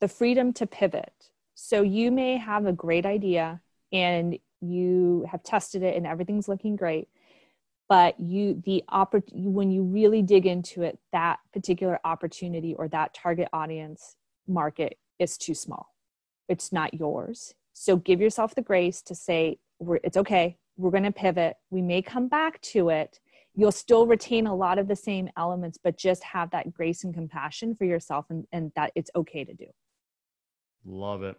The 0.00 0.08
freedom 0.08 0.52
to 0.54 0.66
pivot. 0.66 1.30
So 1.54 1.80
you 1.82 2.10
may 2.10 2.36
have 2.36 2.66
a 2.66 2.72
great 2.72 3.06
idea 3.06 3.62
and 3.92 4.38
you 4.60 5.26
have 5.30 5.42
tested 5.42 5.82
it 5.82 5.96
and 5.96 6.06
everything's 6.06 6.48
looking 6.48 6.76
great 6.76 7.08
but 7.88 8.18
you 8.18 8.62
the 8.64 8.82
oppor- 8.90 9.22
when 9.32 9.70
you 9.70 9.82
really 9.82 10.22
dig 10.22 10.46
into 10.46 10.82
it 10.82 10.98
that 11.12 11.38
particular 11.52 11.98
opportunity 12.04 12.74
or 12.74 12.88
that 12.88 13.14
target 13.14 13.48
audience 13.52 14.16
market 14.48 14.98
is 15.18 15.36
too 15.36 15.54
small. 15.54 15.94
It's 16.48 16.72
not 16.72 16.94
yours. 16.94 17.54
So 17.72 17.96
give 17.96 18.20
yourself 18.20 18.54
the 18.54 18.62
grace 18.62 19.02
to 19.02 19.14
say 19.14 19.58
it's 20.02 20.16
okay. 20.16 20.56
We're 20.76 20.90
going 20.90 21.02
to 21.02 21.12
pivot. 21.12 21.56
We 21.70 21.82
may 21.82 22.02
come 22.02 22.28
back 22.28 22.60
to 22.62 22.90
it. 22.90 23.20
You'll 23.54 23.72
still 23.72 24.06
retain 24.06 24.46
a 24.46 24.54
lot 24.54 24.78
of 24.78 24.88
the 24.88 24.96
same 24.96 25.30
elements 25.36 25.78
but 25.82 25.96
just 25.96 26.22
have 26.24 26.50
that 26.50 26.72
grace 26.72 27.04
and 27.04 27.14
compassion 27.14 27.74
for 27.74 27.84
yourself 27.84 28.26
and, 28.30 28.46
and 28.52 28.72
that 28.76 28.92
it's 28.94 29.10
okay 29.16 29.44
to 29.44 29.54
do. 29.54 29.66
Love 30.84 31.22
it. 31.22 31.36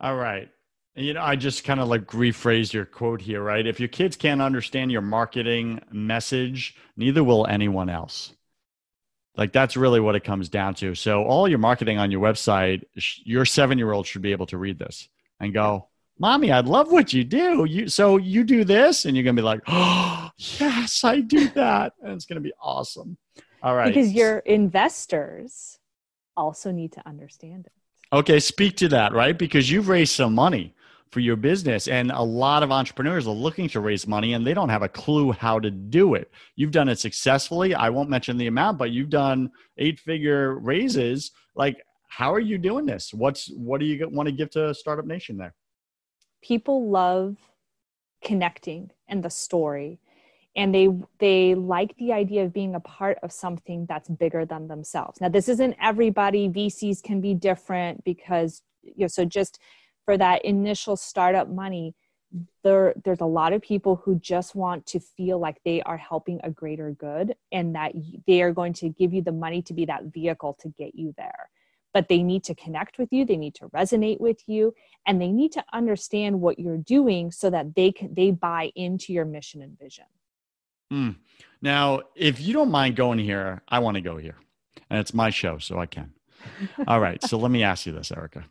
All 0.00 0.16
right. 0.16 0.50
You 0.98 1.12
know, 1.12 1.22
I 1.22 1.36
just 1.36 1.62
kind 1.64 1.78
of 1.78 1.88
like 1.88 2.06
rephrased 2.06 2.72
your 2.72 2.86
quote 2.86 3.20
here, 3.20 3.42
right? 3.42 3.66
If 3.66 3.78
your 3.78 3.88
kids 3.90 4.16
can't 4.16 4.40
understand 4.40 4.90
your 4.90 5.02
marketing 5.02 5.80
message, 5.92 6.74
neither 6.96 7.22
will 7.22 7.46
anyone 7.46 7.90
else. 7.90 8.32
Like 9.36 9.52
that's 9.52 9.76
really 9.76 10.00
what 10.00 10.14
it 10.14 10.24
comes 10.24 10.48
down 10.48 10.74
to. 10.76 10.94
So 10.94 11.22
all 11.24 11.46
your 11.46 11.58
marketing 11.58 11.98
on 11.98 12.10
your 12.10 12.22
website, 12.22 12.84
your 13.24 13.44
7-year-old 13.44 14.06
should 14.06 14.22
be 14.22 14.32
able 14.32 14.46
to 14.46 14.56
read 14.56 14.78
this 14.78 15.10
and 15.38 15.52
go, 15.52 15.88
"Mommy, 16.18 16.50
I 16.50 16.60
love 16.60 16.90
what 16.90 17.12
you 17.12 17.24
do. 17.24 17.66
You 17.66 17.88
so 17.88 18.16
you 18.16 18.42
do 18.42 18.64
this?" 18.64 19.04
And 19.04 19.14
you're 19.14 19.24
going 19.24 19.36
to 19.36 19.42
be 19.42 19.44
like, 19.44 19.60
"Oh, 19.66 20.30
yes, 20.38 21.04
I 21.04 21.20
do 21.20 21.48
that." 21.48 21.92
And 22.02 22.14
it's 22.14 22.24
going 22.24 22.42
to 22.42 22.48
be 22.48 22.54
awesome. 22.58 23.18
All 23.62 23.76
right. 23.76 23.92
Because 23.92 24.12
your 24.14 24.38
investors 24.38 25.78
also 26.34 26.70
need 26.70 26.92
to 26.92 27.06
understand 27.06 27.66
it. 27.66 27.72
Okay, 28.12 28.40
speak 28.40 28.76
to 28.78 28.88
that, 28.88 29.12
right? 29.12 29.36
Because 29.36 29.70
you've 29.70 29.88
raised 29.88 30.14
some 30.14 30.34
money 30.34 30.74
for 31.10 31.20
your 31.20 31.36
business. 31.36 31.88
And 31.88 32.10
a 32.10 32.22
lot 32.22 32.62
of 32.62 32.70
entrepreneurs 32.70 33.26
are 33.26 33.34
looking 33.34 33.68
to 33.70 33.80
raise 33.80 34.06
money 34.06 34.34
and 34.34 34.46
they 34.46 34.54
don't 34.54 34.68
have 34.68 34.82
a 34.82 34.88
clue 34.88 35.32
how 35.32 35.58
to 35.60 35.70
do 35.70 36.14
it. 36.14 36.30
You've 36.56 36.72
done 36.72 36.88
it 36.88 36.98
successfully. 36.98 37.74
I 37.74 37.90
won't 37.90 38.10
mention 38.10 38.36
the 38.36 38.48
amount, 38.48 38.78
but 38.78 38.90
you've 38.90 39.10
done 39.10 39.50
eight 39.78 40.00
figure 40.00 40.58
raises. 40.58 41.30
Like, 41.54 41.76
how 42.08 42.32
are 42.32 42.40
you 42.40 42.58
doing 42.58 42.86
this? 42.86 43.12
What's 43.12 43.50
what 43.50 43.80
do 43.80 43.86
you 43.86 44.08
want 44.08 44.28
to 44.28 44.32
give 44.32 44.50
to 44.50 44.74
Startup 44.74 45.06
Nation 45.06 45.36
there? 45.36 45.54
People 46.42 46.90
love 46.90 47.36
connecting 48.24 48.90
and 49.08 49.22
the 49.22 49.30
story 49.30 50.00
and 50.56 50.74
they 50.74 50.88
they 51.18 51.54
like 51.54 51.94
the 51.98 52.12
idea 52.12 52.44
of 52.44 52.52
being 52.52 52.74
a 52.74 52.80
part 52.80 53.18
of 53.22 53.30
something 53.30 53.86
that's 53.86 54.08
bigger 54.08 54.44
than 54.44 54.66
themselves 54.66 55.20
now 55.20 55.28
this 55.28 55.48
isn't 55.48 55.76
everybody 55.80 56.48
vcs 56.48 57.02
can 57.02 57.20
be 57.20 57.34
different 57.34 58.02
because 58.04 58.62
you 58.82 58.94
know 59.02 59.06
so 59.06 59.24
just 59.24 59.60
for 60.06 60.16
that 60.16 60.44
initial 60.44 60.96
startup 60.96 61.50
money 61.50 61.94
there 62.62 62.94
there's 63.04 63.20
a 63.20 63.26
lot 63.26 63.52
of 63.52 63.62
people 63.62 63.96
who 63.96 64.18
just 64.18 64.54
want 64.54 64.84
to 64.86 65.00
feel 65.00 65.38
like 65.38 65.60
they 65.64 65.80
are 65.82 65.96
helping 65.96 66.40
a 66.42 66.50
greater 66.50 66.90
good 66.92 67.34
and 67.52 67.74
that 67.74 67.92
they 68.26 68.42
are 68.42 68.52
going 68.52 68.72
to 68.72 68.88
give 68.88 69.14
you 69.14 69.22
the 69.22 69.32
money 69.32 69.62
to 69.62 69.72
be 69.72 69.84
that 69.84 70.04
vehicle 70.04 70.56
to 70.60 70.68
get 70.68 70.94
you 70.94 71.14
there. 71.16 71.50
But 71.94 72.08
they 72.08 72.22
need 72.22 72.44
to 72.44 72.54
connect 72.54 72.98
with 72.98 73.08
you 73.12 73.24
they 73.24 73.36
need 73.36 73.54
to 73.56 73.68
resonate 73.68 74.20
with 74.20 74.42
you 74.46 74.74
and 75.06 75.20
they 75.20 75.30
need 75.30 75.52
to 75.52 75.64
understand 75.72 76.40
what 76.40 76.58
you're 76.58 76.76
doing 76.76 77.30
so 77.30 77.48
that 77.50 77.74
they 77.74 77.92
can 77.92 78.12
they 78.14 78.30
buy 78.32 78.72
into 78.74 79.12
your 79.12 79.24
mission 79.24 79.62
and 79.62 79.78
vision. 79.78 80.06
Mm. 80.92 81.16
now 81.60 82.02
if 82.14 82.40
you 82.40 82.52
don't 82.52 82.70
mind 82.70 82.94
going 82.94 83.18
here 83.18 83.60
i 83.68 83.78
want 83.78 83.96
to 83.96 84.00
go 84.00 84.16
here. 84.16 84.36
And 84.90 85.00
it's 85.00 85.14
my 85.14 85.30
show 85.30 85.58
so 85.58 85.78
i 85.78 85.86
can. 85.86 86.12
All 86.86 87.00
right 87.00 87.22
so 87.22 87.38
let 87.38 87.50
me 87.50 87.62
ask 87.62 87.86
you 87.86 87.92
this 87.92 88.12
erika 88.12 88.44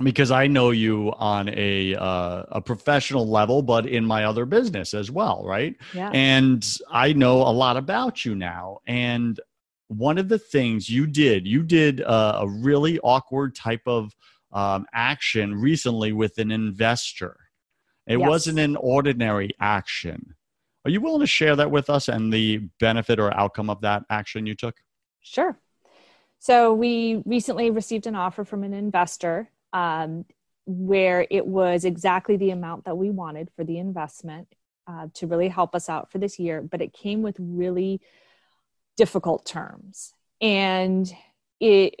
because 0.00 0.30
I 0.30 0.46
know 0.46 0.70
you 0.70 1.12
on 1.16 1.48
a 1.50 1.94
uh, 1.94 2.44
a 2.50 2.60
professional 2.60 3.28
level, 3.28 3.62
but 3.62 3.86
in 3.86 4.04
my 4.04 4.24
other 4.24 4.46
business 4.46 4.94
as 4.94 5.10
well, 5.10 5.42
right? 5.44 5.76
Yeah. 5.92 6.10
And 6.12 6.66
I 6.90 7.12
know 7.12 7.42
a 7.42 7.52
lot 7.52 7.76
about 7.76 8.24
you 8.24 8.34
now. 8.34 8.78
And 8.86 9.38
one 9.88 10.16
of 10.16 10.28
the 10.28 10.38
things 10.38 10.88
you 10.88 11.06
did, 11.06 11.46
you 11.46 11.62
did 11.62 12.00
a, 12.00 12.40
a 12.40 12.48
really 12.48 12.98
awkward 13.00 13.54
type 13.54 13.82
of 13.86 14.14
um, 14.52 14.86
action 14.92 15.54
recently 15.54 16.12
with 16.12 16.38
an 16.38 16.50
investor. 16.50 17.36
It 18.06 18.18
yes. 18.18 18.28
wasn't 18.28 18.58
an 18.58 18.76
ordinary 18.76 19.50
action. 19.60 20.34
Are 20.84 20.90
you 20.90 21.00
willing 21.00 21.20
to 21.20 21.26
share 21.26 21.54
that 21.56 21.70
with 21.70 21.90
us 21.90 22.08
and 22.08 22.32
the 22.32 22.58
benefit 22.80 23.20
or 23.20 23.32
outcome 23.36 23.70
of 23.70 23.82
that 23.82 24.04
action 24.10 24.46
you 24.46 24.54
took? 24.54 24.76
Sure. 25.20 25.56
So, 26.40 26.74
we 26.74 27.22
recently 27.24 27.70
received 27.70 28.08
an 28.08 28.16
offer 28.16 28.44
from 28.44 28.64
an 28.64 28.74
investor 28.74 29.48
um, 29.72 30.24
where 30.66 31.26
it 31.30 31.46
was 31.46 31.84
exactly 31.84 32.36
the 32.36 32.50
amount 32.50 32.84
that 32.84 32.96
we 32.96 33.10
wanted 33.10 33.50
for 33.56 33.64
the 33.64 33.78
investment 33.78 34.48
uh, 34.86 35.08
to 35.14 35.26
really 35.26 35.48
help 35.48 35.74
us 35.74 35.88
out 35.88 36.10
for 36.10 36.18
this 36.18 36.38
year, 36.38 36.62
but 36.62 36.80
it 36.80 36.92
came 36.92 37.22
with 37.22 37.36
really 37.38 38.00
difficult 38.96 39.44
terms. 39.46 40.14
And 40.40 41.12
it 41.60 41.94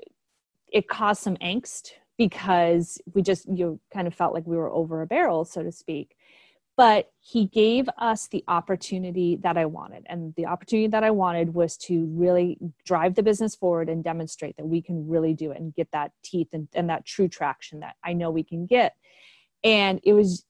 it 0.72 0.88
caused 0.88 1.22
some 1.22 1.36
angst 1.36 1.90
because 2.18 3.00
we 3.14 3.22
just 3.22 3.48
you 3.48 3.80
kind 3.92 4.06
of 4.06 4.14
felt 4.14 4.34
like 4.34 4.46
we 4.46 4.56
were 4.56 4.70
over 4.70 5.02
a 5.02 5.06
barrel, 5.06 5.44
so 5.44 5.62
to 5.62 5.72
speak 5.72 6.16
but 6.82 7.12
he 7.20 7.46
gave 7.46 7.88
us 7.96 8.26
the 8.26 8.42
opportunity 8.48 9.36
that 9.36 9.56
I 9.56 9.66
wanted. 9.66 10.04
And 10.06 10.34
the 10.34 10.46
opportunity 10.46 10.88
that 10.88 11.04
I 11.04 11.12
wanted 11.12 11.54
was 11.54 11.76
to 11.76 12.06
really 12.06 12.58
drive 12.84 13.14
the 13.14 13.22
business 13.22 13.54
forward 13.54 13.88
and 13.88 14.02
demonstrate 14.02 14.56
that 14.56 14.66
we 14.66 14.82
can 14.82 15.06
really 15.06 15.32
do 15.32 15.52
it 15.52 15.60
and 15.60 15.72
get 15.72 15.92
that 15.92 16.10
teeth 16.24 16.48
and, 16.52 16.66
and 16.74 16.90
that 16.90 17.06
true 17.06 17.28
traction 17.28 17.78
that 17.80 17.94
I 18.02 18.14
know 18.14 18.32
we 18.32 18.42
can 18.42 18.66
get. 18.66 18.96
And 19.62 20.00
it 20.02 20.12
was 20.12 20.44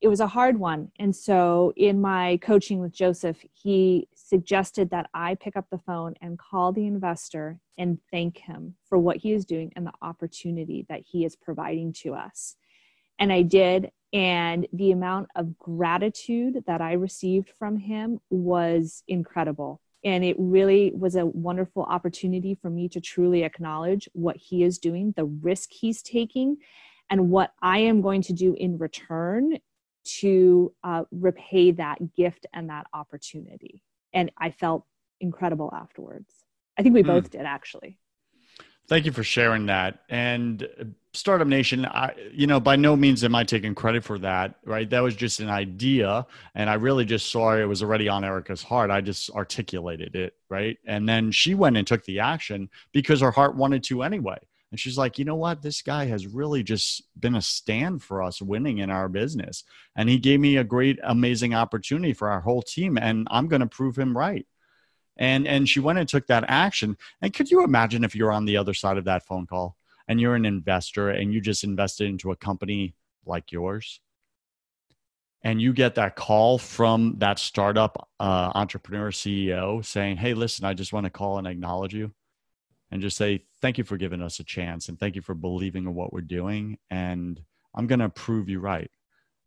it 0.00 0.08
was 0.08 0.18
a 0.18 0.26
hard 0.26 0.58
one. 0.58 0.90
And 0.98 1.14
so 1.14 1.72
in 1.76 2.00
my 2.00 2.40
coaching 2.42 2.80
with 2.80 2.92
Joseph, 2.92 3.36
he 3.52 4.08
suggested 4.16 4.90
that 4.90 5.08
I 5.14 5.36
pick 5.36 5.56
up 5.56 5.66
the 5.70 5.78
phone 5.78 6.14
and 6.20 6.36
call 6.36 6.72
the 6.72 6.88
investor 6.88 7.60
and 7.78 7.98
thank 8.10 8.38
him 8.38 8.74
for 8.88 8.98
what 8.98 9.18
he 9.18 9.34
is 9.34 9.46
doing 9.46 9.72
and 9.76 9.86
the 9.86 9.92
opportunity 10.02 10.84
that 10.88 11.02
he 11.06 11.24
is 11.24 11.36
providing 11.36 11.92
to 12.02 12.14
us. 12.14 12.56
And 13.20 13.32
I 13.32 13.42
did. 13.42 13.92
And 14.12 14.66
the 14.72 14.92
amount 14.92 15.28
of 15.34 15.58
gratitude 15.58 16.64
that 16.66 16.80
I 16.80 16.92
received 16.92 17.50
from 17.58 17.76
him 17.76 18.20
was 18.30 19.02
incredible. 19.08 19.80
And 20.04 20.24
it 20.24 20.36
really 20.38 20.92
was 20.94 21.16
a 21.16 21.26
wonderful 21.26 21.82
opportunity 21.82 22.54
for 22.54 22.70
me 22.70 22.88
to 22.90 23.00
truly 23.00 23.42
acknowledge 23.42 24.08
what 24.12 24.36
he 24.36 24.62
is 24.62 24.78
doing, 24.78 25.12
the 25.16 25.24
risk 25.24 25.70
he's 25.72 26.02
taking, 26.02 26.58
and 27.10 27.30
what 27.30 27.52
I 27.60 27.78
am 27.80 28.02
going 28.02 28.22
to 28.22 28.32
do 28.32 28.54
in 28.54 28.78
return 28.78 29.58
to 30.20 30.72
uh, 30.84 31.04
repay 31.10 31.72
that 31.72 32.14
gift 32.14 32.46
and 32.52 32.70
that 32.70 32.86
opportunity. 32.92 33.82
And 34.12 34.30
I 34.38 34.50
felt 34.50 34.84
incredible 35.20 35.72
afterwards. 35.74 36.32
I 36.78 36.82
think 36.82 36.94
we 36.94 37.02
mm. 37.02 37.08
both 37.08 37.30
did 37.30 37.42
actually. 37.42 37.98
Thank 38.88 39.04
you 39.04 39.12
for 39.12 39.24
sharing 39.24 39.66
that. 39.66 40.00
And 40.08 40.62
uh, 40.62 40.84
Startup 41.12 41.48
Nation, 41.48 41.86
I, 41.86 42.14
you 42.32 42.46
know, 42.46 42.60
by 42.60 42.76
no 42.76 42.94
means 42.94 43.24
am 43.24 43.34
I 43.34 43.42
taking 43.42 43.74
credit 43.74 44.04
for 44.04 44.18
that, 44.18 44.56
right? 44.64 44.88
That 44.88 45.02
was 45.02 45.16
just 45.16 45.40
an 45.40 45.48
idea. 45.48 46.26
And 46.54 46.70
I 46.70 46.74
really 46.74 47.04
just 47.04 47.30
saw 47.32 47.56
it 47.56 47.64
was 47.64 47.82
already 47.82 48.08
on 48.08 48.22
Erika's 48.22 48.62
heart. 48.62 48.90
I 48.90 49.00
just 49.00 49.30
articulated 49.30 50.14
it, 50.14 50.34
right? 50.48 50.78
And 50.86 51.08
then 51.08 51.32
she 51.32 51.54
went 51.54 51.76
and 51.76 51.86
took 51.86 52.04
the 52.04 52.20
action 52.20 52.68
because 52.92 53.20
her 53.22 53.30
heart 53.30 53.56
wanted 53.56 53.82
to 53.84 54.02
anyway. 54.02 54.38
And 54.70 54.78
she's 54.78 54.98
like, 54.98 55.18
you 55.18 55.24
know 55.24 55.36
what? 55.36 55.62
This 55.62 55.80
guy 55.80 56.06
has 56.06 56.26
really 56.26 56.62
just 56.62 57.02
been 57.18 57.36
a 57.36 57.42
stand 57.42 58.02
for 58.02 58.22
us 58.22 58.42
winning 58.42 58.78
in 58.78 58.90
our 58.90 59.08
business. 59.08 59.64
And 59.96 60.08
he 60.08 60.18
gave 60.18 60.38
me 60.38 60.58
a 60.58 60.64
great, 60.64 60.98
amazing 61.02 61.54
opportunity 61.54 62.12
for 62.12 62.28
our 62.28 62.40
whole 62.40 62.62
team. 62.62 62.98
And 62.98 63.26
I'm 63.30 63.48
going 63.48 63.60
to 63.60 63.66
prove 63.66 63.96
him 63.96 64.16
right 64.16 64.46
and 65.16 65.46
and 65.46 65.68
she 65.68 65.80
went 65.80 65.98
and 65.98 66.08
took 66.08 66.26
that 66.26 66.44
action. 66.48 66.96
And 67.22 67.32
could 67.32 67.50
you 67.50 67.64
imagine 67.64 68.04
if 68.04 68.14
you're 68.14 68.32
on 68.32 68.44
the 68.44 68.56
other 68.56 68.74
side 68.74 68.98
of 68.98 69.04
that 69.04 69.26
phone 69.26 69.46
call 69.46 69.76
and 70.08 70.20
you're 70.20 70.34
an 70.34 70.46
investor 70.46 71.10
and 71.10 71.32
you 71.32 71.40
just 71.40 71.64
invested 71.64 72.08
into 72.08 72.30
a 72.30 72.36
company 72.36 72.94
like 73.24 73.52
yours? 73.52 74.00
And 75.42 75.62
you 75.62 75.72
get 75.72 75.94
that 75.94 76.16
call 76.16 76.58
from 76.58 77.14
that 77.18 77.38
startup 77.38 78.08
uh, 78.18 78.50
entrepreneur 78.54 79.10
ceo 79.10 79.84
saying 79.84 80.16
hey 80.16 80.34
listen 80.34 80.64
i 80.64 80.74
just 80.74 80.92
want 80.92 81.04
to 81.04 81.10
call 81.10 81.38
and 81.38 81.46
acknowledge 81.46 81.94
you 81.94 82.12
and 82.90 83.00
just 83.00 83.16
say 83.16 83.44
thank 83.60 83.78
you 83.78 83.84
for 83.84 83.96
giving 83.96 84.22
us 84.22 84.40
a 84.40 84.44
chance 84.44 84.88
and 84.88 84.98
thank 84.98 85.14
you 85.14 85.22
for 85.22 85.34
believing 85.34 85.84
in 85.84 85.94
what 85.94 86.12
we're 86.12 86.20
doing. 86.20 86.78
And 86.90 87.40
i'm 87.74 87.86
going 87.86 88.00
to 88.00 88.08
prove 88.08 88.48
you 88.48 88.58
right. 88.58 88.90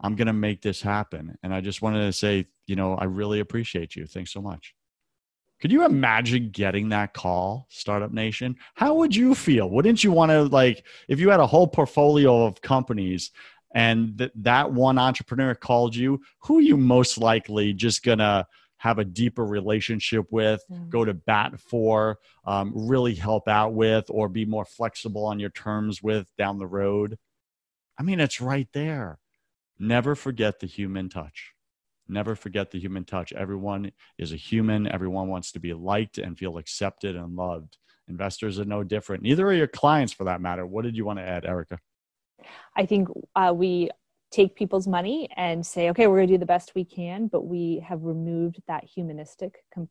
I'm 0.02 0.16
going 0.16 0.28
to 0.28 0.34
make 0.34 0.62
this 0.62 0.82
happen. 0.82 1.38
And 1.44 1.54
i 1.54 1.60
just 1.60 1.82
wanted 1.82 2.06
to 2.06 2.14
say 2.14 2.46
you 2.66 2.78
know 2.78 2.96
i 2.96 3.04
really 3.04 3.42
appreciate 3.42 3.96
you. 3.96 4.06
Thanks 4.06 4.32
so 4.32 4.42
much 4.42 4.74
could 5.60 5.72
you 5.72 5.86
imagine 5.86 6.52
getting 6.52 6.90
that 6.90 7.14
call, 7.14 7.68
Startup 7.70 8.12
Nation? 8.12 8.56
How 8.76 8.96
would 8.96 9.16
you 9.16 9.36
feel? 9.36 9.70
Wouldn't 9.70 10.04
you 10.04 10.12
want 10.12 10.32
to 10.32 10.44
like 10.44 10.86
if 11.08 11.20
you 11.20 11.30
had 11.30 11.40
a 11.40 11.48
whole 11.48 11.68
portfolio 11.68 12.46
of 12.46 12.62
companies 12.62 13.32
and 13.74 14.18
th- 14.18 14.32
that 14.36 14.72
one 14.72 14.98
entrepreneur 14.98 15.54
called 15.54 15.96
you, 15.96 16.22
who 16.40 16.58
are 16.58 16.62
you 16.62 16.78
most 16.78 17.18
likely 17.18 17.74
just 17.74 18.04
gonna 18.04 18.48
have 18.78 18.98
a 18.98 19.06
deeper 19.06 19.46
relationship 19.46 20.26
with, 20.32 20.64
mm. 20.72 20.90
go 20.90 21.04
to 21.04 21.14
bat 21.14 21.60
for, 21.60 22.18
um, 22.46 22.72
really 22.74 23.14
help 23.14 23.48
out 23.48 23.74
with, 23.74 24.06
or 24.10 24.30
be 24.30 24.46
more 24.46 24.66
flexible 24.66 25.26
on 25.26 25.40
your 25.40 25.50
terms 25.50 26.02
with 26.02 26.28
down 26.38 26.58
the 26.58 26.66
road? 26.66 27.18
I 27.98 28.04
mean, 28.04 28.22
it's 28.22 28.40
right 28.40 28.70
there. 28.72 29.20
Never 29.78 30.16
forget 30.16 30.62
the 30.62 30.68
human 30.68 31.10
touch. 31.10 31.54
Never 32.10 32.36
forget 32.36 32.72
the 32.72 32.80
human 32.80 33.06
touch. 33.06 33.32
Everyone 33.34 33.92
is 34.18 34.32
a 34.32 34.36
human. 34.36 34.88
Everyone 34.88 35.28
wants 35.28 35.52
to 35.54 35.60
be 35.60 35.74
liked 35.74 36.18
and 36.18 36.38
feel 36.38 36.58
accepted 36.58 37.16
and 37.16 37.36
loved. 37.36 37.78
Investors 38.08 38.60
are 38.60 38.66
no 38.66 38.84
different. 38.84 39.24
Neither 39.24 39.48
are 39.48 39.54
your 39.54 39.68
clients 39.68 40.12
for 40.12 40.24
that 40.24 40.42
matter. 40.42 40.66
What 40.66 40.84
did 40.84 40.98
you 40.98 41.06
want 41.06 41.20
to 41.20 41.28
add, 41.28 41.46
Erika? 41.46 41.80
I 42.76 42.86
think 42.86 43.08
uh, 43.36 43.54
we 43.56 43.90
take 44.32 44.56
people's 44.56 44.88
money 44.88 45.30
and 45.36 45.66
say, 45.66 45.90
okay, 45.90 46.08
we're 46.08 46.18
going 46.18 46.28
to 46.28 46.34
do 46.34 46.40
the 46.40 46.46
best 46.46 46.74
we 46.76 46.86
can, 46.86 47.28
but 47.28 47.46
we 47.46 47.84
have 47.88 48.04
removed 48.04 48.62
that 48.68 48.84
humanistic 48.84 49.64
com- 49.74 49.90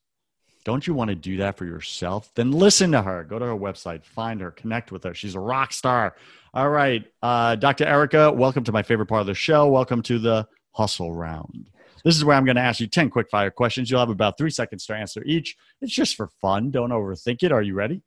Don't 0.68 0.86
you 0.86 0.94
want 0.94 1.08
to 1.08 1.16
do 1.16 1.38
that 1.38 1.58
for 1.58 1.64
yourself? 1.64 2.30
Then 2.36 2.52
listen 2.52 2.92
to 2.92 3.02
her. 3.02 3.24
Go 3.24 3.40
to 3.40 3.46
her 3.46 3.56
website, 3.56 4.04
find 4.04 4.42
her, 4.42 4.52
connect 4.52 4.92
with 4.92 5.02
her. 5.06 5.14
She's 5.14 5.34
a 5.34 5.40
rock 5.40 5.72
star. 5.72 6.18
All 6.54 6.70
right. 6.70 7.06
Uh, 7.22 7.56
Dr. 7.56 7.86
Erika, 7.86 8.34
welcome 8.34 8.66
to 8.66 8.74
my 8.74 8.84
favorite 8.84 9.06
part 9.06 9.22
of 9.22 9.28
the 9.28 9.34
show. 9.34 9.70
Welcome 9.70 10.02
to 10.02 10.20
the 10.20 10.46
hustle 10.74 11.16
round. 11.16 11.70
This 12.04 12.18
is 12.18 12.26
where 12.26 12.36
I'm 12.36 12.44
going 12.44 12.58
to 12.58 12.62
ask 12.62 12.82
you 12.82 12.88
10 12.88 13.12
quick 13.12 13.30
fire 13.30 13.50
questions. 13.50 13.90
You'll 13.90 14.02
have 14.02 14.10
about 14.10 14.38
three 14.38 14.50
seconds 14.50 14.86
to 14.88 14.94
answer 14.94 15.24
each. 15.26 15.56
It's 15.80 15.94
just 15.94 16.18
for 16.18 16.28
fun. 16.42 16.70
Don't 16.70 16.90
overthink 16.90 17.44
it. 17.44 17.54
Are 17.54 17.62
you 17.62 17.74
ready? 17.74 18.02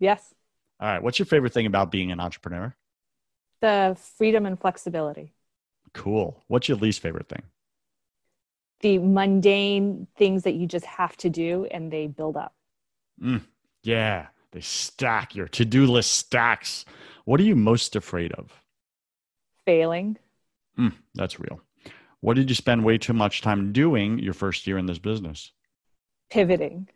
Yes. 0.00 0.32
All 0.80 0.88
right. 0.88 1.02
What's 1.02 1.18
your 1.18 1.26
favorite 1.26 1.52
thing 1.52 1.66
about 1.66 1.90
being 1.90 2.12
an 2.12 2.20
entrepreneur? 2.20 2.74
The 3.60 3.94
freedom 4.16 4.46
and 4.46 4.58
flexibility. 4.58 5.34
Cool. 5.92 6.42
What's 6.46 6.66
your 6.66 6.78
least 6.78 7.00
favorite 7.00 7.28
thing? 7.28 7.42
The 8.80 8.98
mundane 8.98 10.06
things 10.16 10.42
that 10.44 10.54
you 10.54 10.66
just 10.66 10.86
have 10.86 11.16
to 11.18 11.30
do 11.30 11.66
and 11.70 11.90
they 11.90 12.06
build 12.06 12.36
up. 12.36 12.54
Mm, 13.22 13.42
yeah. 13.82 14.26
They 14.52 14.60
stack. 14.60 15.34
Your 15.34 15.48
to 15.48 15.64
do 15.64 15.86
list 15.86 16.12
stacks. 16.12 16.84
What 17.24 17.40
are 17.40 17.44
you 17.44 17.56
most 17.56 17.94
afraid 17.96 18.32
of? 18.32 18.52
Failing. 19.66 20.18
Mm, 20.78 20.94
that's 21.14 21.40
real. 21.40 21.60
What 22.20 22.36
did 22.36 22.48
you 22.48 22.54
spend 22.54 22.84
way 22.84 22.98
too 22.98 23.12
much 23.12 23.42
time 23.42 23.72
doing 23.72 24.18
your 24.18 24.32
first 24.32 24.66
year 24.66 24.78
in 24.78 24.86
this 24.86 24.98
business? 24.98 25.52
Pivoting. 26.30 26.88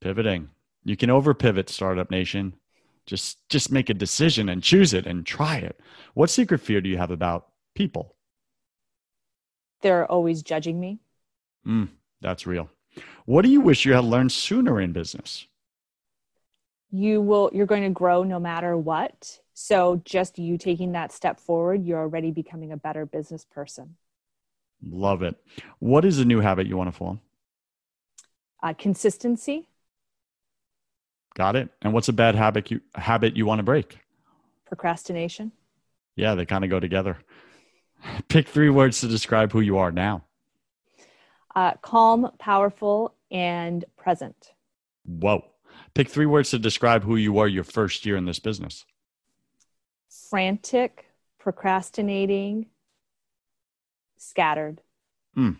Pivoting. 0.00 0.48
You 0.84 0.96
can 0.96 1.10
over 1.10 1.34
pivot, 1.34 1.68
Startup 1.68 2.10
Nation. 2.10 2.54
Just 3.06 3.46
just 3.50 3.70
make 3.70 3.90
a 3.90 3.94
decision 3.94 4.48
and 4.48 4.62
choose 4.62 4.94
it 4.94 5.06
and 5.06 5.26
try 5.26 5.56
it. 5.56 5.78
What 6.14 6.30
secret 6.30 6.60
fear 6.60 6.80
do 6.80 6.88
you 6.88 6.96
have 6.96 7.10
about 7.10 7.48
people? 7.74 8.16
They're 9.82 10.10
always 10.10 10.42
judging 10.42 10.80
me. 10.80 11.00
Mm, 11.66 11.88
that's 12.20 12.46
real. 12.46 12.70
What 13.26 13.42
do 13.42 13.50
you 13.50 13.60
wish 13.60 13.84
you 13.84 13.94
had 13.94 14.04
learned 14.04 14.32
sooner 14.32 14.80
in 14.80 14.92
business? 14.92 15.46
You 16.90 17.20
will 17.20 17.50
you're 17.52 17.66
going 17.66 17.82
to 17.82 17.90
grow 17.90 18.22
no 18.22 18.38
matter 18.38 18.76
what. 18.76 19.40
So 19.52 20.00
just 20.04 20.38
you 20.38 20.58
taking 20.58 20.92
that 20.92 21.12
step 21.12 21.40
forward, 21.40 21.84
you're 21.84 21.98
already 21.98 22.30
becoming 22.30 22.72
a 22.72 22.76
better 22.76 23.06
business 23.06 23.44
person. 23.44 23.96
Love 24.82 25.22
it. 25.22 25.36
What 25.78 26.04
is 26.04 26.18
a 26.18 26.24
new 26.24 26.40
habit 26.40 26.66
you 26.66 26.76
want 26.76 26.88
to 26.88 26.96
form? 26.96 27.20
Uh, 28.62 28.74
consistency. 28.74 29.68
Got 31.34 31.56
it. 31.56 31.68
And 31.82 31.92
what's 31.92 32.08
a 32.08 32.12
bad 32.12 32.34
habit 32.34 32.70
you 32.70 32.80
habit 32.94 33.36
you 33.36 33.46
want 33.46 33.58
to 33.58 33.64
break? 33.64 33.98
Procrastination. 34.66 35.52
Yeah, 36.16 36.34
they 36.34 36.46
kind 36.46 36.64
of 36.64 36.70
go 36.70 36.78
together. 36.78 37.18
Pick 38.28 38.48
three 38.48 38.70
words 38.70 39.00
to 39.00 39.08
describe 39.08 39.52
who 39.52 39.60
you 39.60 39.78
are 39.78 39.90
now. 39.90 40.24
Uh, 41.54 41.74
calm, 41.82 42.30
powerful, 42.38 43.14
and 43.30 43.84
present. 43.96 44.52
Whoa. 45.04 45.44
Pick 45.94 46.08
three 46.08 46.26
words 46.26 46.50
to 46.50 46.58
describe 46.58 47.04
who 47.04 47.16
you 47.16 47.32
were 47.32 47.46
your 47.46 47.64
first 47.64 48.04
year 48.04 48.16
in 48.16 48.24
this 48.24 48.38
business. 48.38 48.84
Frantic, 50.30 51.06
procrastinating, 51.38 52.66
scattered. 54.16 54.80
Mm. 55.36 55.58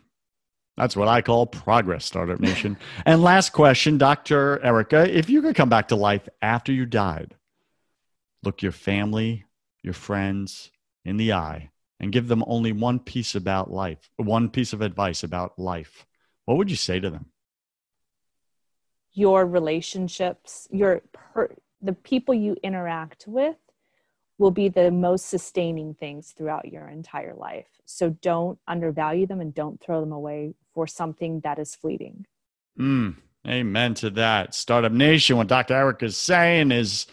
That's 0.76 0.96
what 0.96 1.06
I 1.06 1.22
call 1.22 1.46
progress, 1.46 2.04
Startup 2.04 2.40
Nation. 2.40 2.76
and 3.06 3.22
last 3.22 3.52
question, 3.52 3.98
Dr. 3.98 4.60
Erika, 4.64 5.16
if 5.16 5.30
you 5.30 5.42
could 5.42 5.54
come 5.54 5.68
back 5.68 5.88
to 5.88 5.96
life 5.96 6.28
after 6.42 6.72
you 6.72 6.86
died, 6.86 7.36
look 8.42 8.62
your 8.62 8.72
family, 8.72 9.44
your 9.82 9.94
friends 9.94 10.70
in 11.04 11.16
the 11.16 11.32
eye, 11.32 11.70
and 12.00 12.12
give 12.12 12.28
them 12.28 12.44
only 12.46 12.72
one 12.72 12.98
piece 12.98 13.34
about 13.34 13.70
life, 13.70 14.10
one 14.16 14.48
piece 14.48 14.72
of 14.72 14.80
advice 14.80 15.22
about 15.22 15.58
life, 15.58 16.06
what 16.44 16.58
would 16.58 16.70
you 16.70 16.76
say 16.76 17.00
to 17.00 17.10
them? 17.10 17.26
Your 19.12 19.46
relationships, 19.46 20.68
your 20.70 21.02
per- 21.12 21.54
the 21.80 21.92
people 21.92 22.34
you 22.34 22.56
interact 22.62 23.24
with 23.26 23.56
will 24.38 24.50
be 24.50 24.68
the 24.68 24.90
most 24.90 25.26
sustaining 25.26 25.94
things 25.94 26.32
throughout 26.36 26.70
your 26.70 26.88
entire 26.88 27.34
life. 27.34 27.68
So 27.84 28.10
don't 28.10 28.58
undervalue 28.66 29.26
them 29.26 29.40
and 29.40 29.54
don't 29.54 29.80
throw 29.80 30.00
them 30.00 30.12
away 30.12 30.54
for 30.72 30.86
something 30.86 31.40
that 31.40 31.58
is 31.58 31.74
fleeting. 31.74 32.26
Mm, 32.78 33.16
amen 33.46 33.94
to 33.94 34.10
that. 34.10 34.54
Startup 34.54 34.90
Nation, 34.90 35.36
what 35.36 35.46
Dr. 35.46 35.74
Eric 35.74 36.02
is 36.02 36.16
saying 36.16 36.72
is 36.72 37.06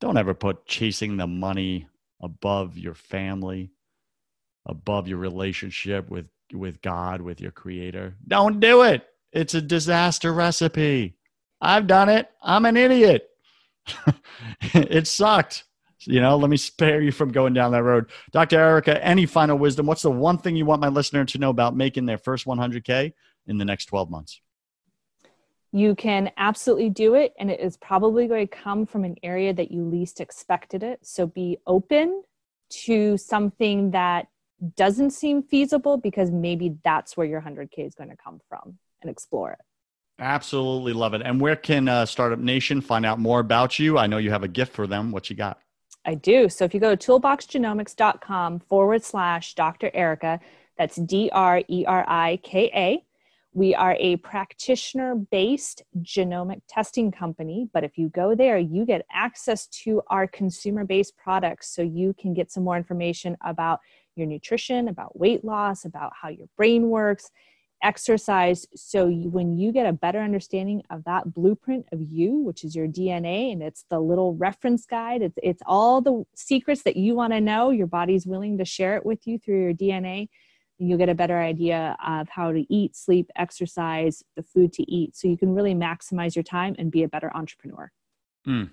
don't 0.00 0.16
ever 0.16 0.34
put 0.34 0.64
chasing 0.64 1.18
the 1.18 1.26
money 1.26 1.86
above 2.20 2.78
your 2.78 2.94
family, 2.94 3.71
above 4.66 5.08
your 5.08 5.18
relationship 5.18 6.10
with, 6.10 6.26
with 6.52 6.80
God, 6.82 7.20
with 7.20 7.40
your 7.40 7.50
creator. 7.50 8.16
Don't 8.26 8.60
do 8.60 8.82
it. 8.82 9.06
It's 9.32 9.54
a 9.54 9.62
disaster 9.62 10.32
recipe. 10.32 11.16
I've 11.60 11.86
done 11.86 12.08
it. 12.08 12.28
I'm 12.42 12.66
an 12.66 12.76
idiot. 12.76 13.28
it 14.74 15.06
sucked 15.06 15.64
you 16.06 16.20
know, 16.20 16.36
let 16.36 16.50
me 16.50 16.56
spare 16.56 17.00
you 17.00 17.12
from 17.12 17.32
going 17.32 17.54
down 17.54 17.72
that 17.72 17.82
road. 17.82 18.10
Dr. 18.32 18.58
Erika, 18.58 19.04
any 19.04 19.26
final 19.26 19.58
wisdom? 19.58 19.86
What's 19.86 20.02
the 20.02 20.10
one 20.10 20.38
thing 20.38 20.56
you 20.56 20.64
want 20.64 20.80
my 20.80 20.88
listener 20.88 21.24
to 21.24 21.38
know 21.38 21.50
about 21.50 21.76
making 21.76 22.06
their 22.06 22.18
first 22.18 22.46
100K 22.46 23.12
in 23.46 23.58
the 23.58 23.64
next 23.64 23.86
12 23.86 24.10
months? 24.10 24.40
You 25.72 25.94
can 25.94 26.30
absolutely 26.36 26.90
do 26.90 27.14
it, 27.14 27.32
and 27.38 27.50
it 27.50 27.60
is 27.60 27.76
probably 27.78 28.26
going 28.26 28.46
to 28.46 28.56
come 28.56 28.84
from 28.84 29.04
an 29.04 29.16
area 29.22 29.54
that 29.54 29.70
you 29.70 29.84
least 29.84 30.20
expected 30.20 30.82
it. 30.82 31.00
So 31.02 31.26
be 31.26 31.58
open 31.66 32.22
to 32.84 33.16
something 33.16 33.90
that 33.92 34.26
doesn't 34.76 35.10
seem 35.10 35.42
feasible 35.42 35.96
because 35.96 36.30
maybe 36.30 36.76
that's 36.84 37.16
where 37.16 37.26
your 37.26 37.40
100K 37.40 37.86
is 37.86 37.94
going 37.94 38.10
to 38.10 38.16
come 38.16 38.40
from 38.48 38.78
and 39.00 39.10
explore 39.10 39.52
it. 39.52 39.58
Absolutely 40.18 40.92
love 40.92 41.14
it. 41.14 41.22
And 41.22 41.40
where 41.40 41.56
can 41.56 41.88
uh, 41.88 42.06
Startup 42.06 42.38
Nation 42.38 42.80
find 42.80 43.04
out 43.04 43.18
more 43.18 43.40
about 43.40 43.78
you? 43.78 43.98
I 43.98 44.06
know 44.06 44.18
you 44.18 44.30
have 44.30 44.44
a 44.44 44.48
gift 44.48 44.72
for 44.72 44.86
them. 44.86 45.10
What 45.10 45.30
you 45.30 45.36
got? 45.36 45.58
I 46.04 46.14
do. 46.14 46.48
So 46.48 46.64
if 46.64 46.74
you 46.74 46.80
go 46.80 46.94
to 46.94 47.12
toolboxgenomics.com 47.12 48.60
forward 48.60 49.04
slash 49.04 49.54
Dr. 49.54 49.90
Erika, 49.94 50.40
that's 50.78 50.96
D 50.96 51.30
R 51.32 51.62
E 51.68 51.84
R 51.86 52.04
I 52.08 52.38
K 52.42 52.70
A. 52.74 53.04
We 53.54 53.74
are 53.74 53.96
a 54.00 54.16
practitioner 54.16 55.14
based 55.14 55.82
genomic 56.00 56.62
testing 56.68 57.12
company, 57.12 57.68
but 57.74 57.84
if 57.84 57.98
you 57.98 58.08
go 58.08 58.34
there, 58.34 58.58
you 58.58 58.86
get 58.86 59.04
access 59.12 59.66
to 59.84 60.02
our 60.06 60.26
consumer 60.26 60.84
based 60.84 61.16
products 61.18 61.68
so 61.74 61.82
you 61.82 62.14
can 62.18 62.32
get 62.32 62.50
some 62.50 62.64
more 62.64 62.78
information 62.78 63.36
about 63.44 63.80
your 64.16 64.26
nutrition, 64.26 64.88
about 64.88 65.18
weight 65.18 65.44
loss, 65.44 65.84
about 65.84 66.12
how 66.20 66.28
your 66.28 66.48
brain 66.56 66.88
works, 66.88 67.30
exercise. 67.82 68.66
So 68.74 69.08
you, 69.08 69.28
when 69.28 69.58
you 69.58 69.72
get 69.72 69.86
a 69.86 69.92
better 69.92 70.20
understanding 70.20 70.82
of 70.90 71.04
that 71.04 71.34
blueprint 71.34 71.86
of 71.92 72.00
you, 72.00 72.38
which 72.38 72.64
is 72.64 72.74
your 72.74 72.86
DNA, 72.86 73.52
and 73.52 73.62
it's 73.62 73.84
the 73.90 74.00
little 74.00 74.34
reference 74.34 74.86
guide, 74.86 75.22
it's, 75.22 75.38
it's 75.42 75.62
all 75.66 76.00
the 76.00 76.24
secrets 76.34 76.82
that 76.84 76.96
you 76.96 77.14
want 77.14 77.32
to 77.32 77.40
know, 77.40 77.70
your 77.70 77.86
body's 77.86 78.26
willing 78.26 78.58
to 78.58 78.64
share 78.64 78.96
it 78.96 79.04
with 79.04 79.26
you 79.26 79.38
through 79.38 79.62
your 79.62 79.74
DNA. 79.74 80.28
You'll 80.78 80.98
get 80.98 81.08
a 81.08 81.14
better 81.14 81.38
idea 81.38 81.96
of 82.04 82.28
how 82.28 82.52
to 82.52 82.64
eat, 82.72 82.96
sleep, 82.96 83.30
exercise, 83.36 84.22
the 84.36 84.42
food 84.42 84.72
to 84.74 84.90
eat. 84.90 85.16
So 85.16 85.28
you 85.28 85.36
can 85.36 85.54
really 85.54 85.74
maximize 85.74 86.34
your 86.34 86.42
time 86.42 86.74
and 86.78 86.90
be 86.90 87.02
a 87.02 87.08
better 87.08 87.30
entrepreneur. 87.34 87.90
Mm. 88.46 88.70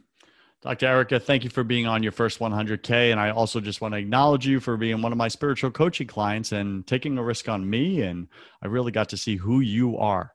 Dr. 0.61 0.87
Erika, 0.87 1.21
thank 1.21 1.45
you 1.45 1.49
for 1.49 1.63
being 1.63 1.87
on 1.87 2.03
your 2.03 2.11
first 2.11 2.39
100K. 2.39 3.11
And 3.11 3.19
I 3.19 3.29
also 3.29 3.61
just 3.61 3.79
want 3.79 3.93
to 3.93 3.97
acknowledge 3.97 4.45
you 4.45 4.59
for 4.59 4.75
being 4.75 5.01
one 5.01 5.13
of 5.13 5.17
my 5.17 5.29
spiritual 5.29 5.71
coaching 5.71 6.07
clients 6.07 6.51
and 6.51 6.85
taking 6.85 7.17
a 7.17 7.23
risk 7.23 7.47
on 7.47 7.69
me. 7.69 8.01
And 8.01 8.27
I 8.61 8.67
really 8.67 8.91
got 8.91 9.07
to 9.09 9.17
see 9.17 9.37
who 9.37 9.61
you 9.61 9.97
are. 9.97 10.33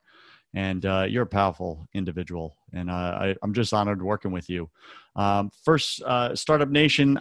And 0.55 0.87
uh, 0.87 1.07
you're 1.09 1.25
a 1.25 1.27
powerful 1.27 1.89
individual. 1.93 2.57
And 2.73 2.91
uh, 2.91 2.95
I, 2.95 3.37
am 3.43 3.53
just 3.53 3.75
honored 3.75 4.03
working 4.03 4.31
with 4.31 4.49
you. 4.49 4.71
Um, 5.15 5.51
first, 5.63 6.01
uh, 6.03 6.35
Startup 6.35 6.71
Nation, 6.71 7.21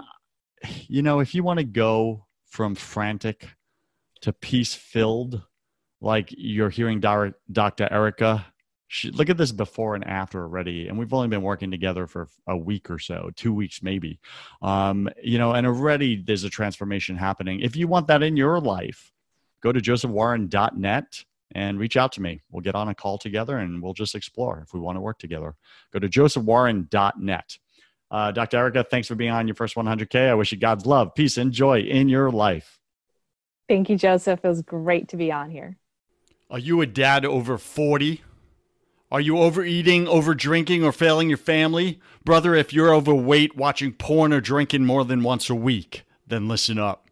you 0.87 1.01
know, 1.01 1.19
if 1.19 1.35
you 1.35 1.43
want 1.43 1.59
to 1.59 1.65
go 1.65 2.25
from 2.45 2.73
frantic 2.73 3.49
to 4.21 4.31
peace 4.31 4.75
filled, 4.75 5.41
like 5.99 6.29
you're 6.37 6.69
hearing 6.69 7.01
Dr. 7.01 7.87
Erika 7.91 8.45
she, 8.93 9.09
look 9.09 9.29
at 9.29 9.37
this 9.37 9.51
before 9.51 9.95
and 9.95 10.05
after 10.05 10.43
already 10.43 10.87
and 10.87 10.97
we've 10.97 11.13
only 11.13 11.27
been 11.27 11.41
working 11.41 11.71
together 11.71 12.05
for 12.05 12.27
a 12.45 12.55
week 12.55 12.91
or 12.91 12.99
so 12.99 13.31
two 13.35 13.51
weeks 13.51 13.81
maybe. 13.81 14.19
Um, 14.61 15.09
you 15.21 15.39
know 15.39 15.53
and 15.53 15.65
already 15.65 16.15
there's 16.15 16.43
a 16.43 16.49
transformation 16.49 17.17
happening. 17.17 17.61
If 17.61 17.75
you 17.75 17.87
want 17.87 18.07
that 18.07 18.21
in 18.21 18.37
your 18.37 18.59
life 18.59 19.11
go 19.61 19.71
to 19.71 19.81
josephwarren.net 19.81 21.25
and 21.55 21.79
reach 21.79 21.97
out 21.97 22.11
to 22.13 22.21
me. 22.21 22.41
We'll 22.51 22.61
get 22.61 22.75
on 22.75 22.89
a 22.89 22.95
call 22.95 23.17
together 23.17 23.57
and 23.57 23.81
we'll 23.81 23.93
just 23.93 24.13
explore 24.13 24.61
if 24.63 24.73
we 24.73 24.79
want 24.79 24.97
to 24.97 25.01
work 25.01 25.17
together. 25.17 25.55
Go 25.91 25.99
to 25.99 26.07
josephwarren.net 26.07 27.57
uh, 28.11 28.31
dr 28.31 28.55
erika 28.55 28.83
thanks 28.83 29.07
for 29.07 29.15
being 29.15 29.31
on 29.31 29.47
your 29.47 29.55
first 29.55 29.75
100k 29.75 30.29
i 30.29 30.35
wish 30.35 30.51
you 30.51 30.57
god's 30.59 30.85
love 30.85 31.15
peace 31.15 31.37
and 31.37 31.51
joy 31.51 31.79
in 31.79 32.09
your 32.09 32.29
life. 32.29 32.79
Thank 33.67 33.89
you 33.89 33.97
joseph. 33.97 34.41
It 34.43 34.47
was 34.47 34.61
great 34.61 35.07
to 35.09 35.17
be 35.17 35.31
on 35.31 35.49
here. 35.49 35.77
Are 36.51 36.59
you 36.59 36.81
a 36.81 36.85
dad 36.85 37.25
over 37.25 37.57
40 37.57 38.21
are 39.13 39.21
you 39.21 39.37
overeating, 39.37 40.07
over 40.07 40.33
drinking, 40.33 40.83
or 40.83 40.91
failing 40.91 41.29
your 41.29 41.37
family? 41.37 41.99
Brother, 42.25 42.55
if 42.55 42.73
you're 42.73 42.95
overweight, 42.95 43.55
watching 43.55 43.93
porn, 43.93 44.33
or 44.33 44.41
drinking 44.41 44.85
more 44.85 45.05
than 45.05 45.21
once 45.21 45.51
a 45.51 45.55
week, 45.55 46.01
then 46.25 46.47
listen 46.47 46.79
up. 46.79 47.07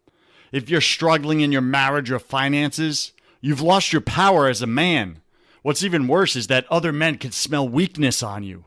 If 0.50 0.68
you're 0.68 0.80
struggling 0.80 1.42
in 1.42 1.52
your 1.52 1.60
marriage 1.60 2.10
or 2.10 2.18
finances, 2.18 3.12
you've 3.40 3.60
lost 3.60 3.92
your 3.92 4.02
power 4.02 4.48
as 4.48 4.60
a 4.60 4.66
man. 4.66 5.22
What's 5.62 5.84
even 5.84 6.08
worse 6.08 6.34
is 6.34 6.48
that 6.48 6.66
other 6.68 6.92
men 6.92 7.18
can 7.18 7.30
smell 7.30 7.68
weakness 7.68 8.20
on 8.20 8.42
you. 8.42 8.64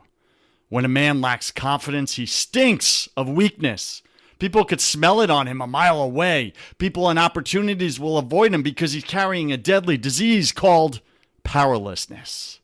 When 0.69 0.85
a 0.85 0.87
man 0.87 1.19
lacks 1.19 1.51
confidence, 1.51 2.15
he 2.15 2.25
stinks 2.25 3.09
of 3.17 3.27
weakness. 3.27 4.01
People 4.39 4.63
could 4.63 4.79
smell 4.79 5.19
it 5.19 5.29
on 5.29 5.47
him 5.47 5.59
a 5.59 5.67
mile 5.67 6.01
away. 6.01 6.53
People 6.77 7.09
and 7.09 7.19
opportunities 7.19 7.99
will 7.99 8.17
avoid 8.17 8.53
him 8.53 8.63
because 8.63 8.93
he's 8.93 9.03
carrying 9.03 9.51
a 9.51 9.57
deadly 9.57 9.97
disease 9.97 10.53
called 10.53 11.01
powerlessness. 11.43 12.61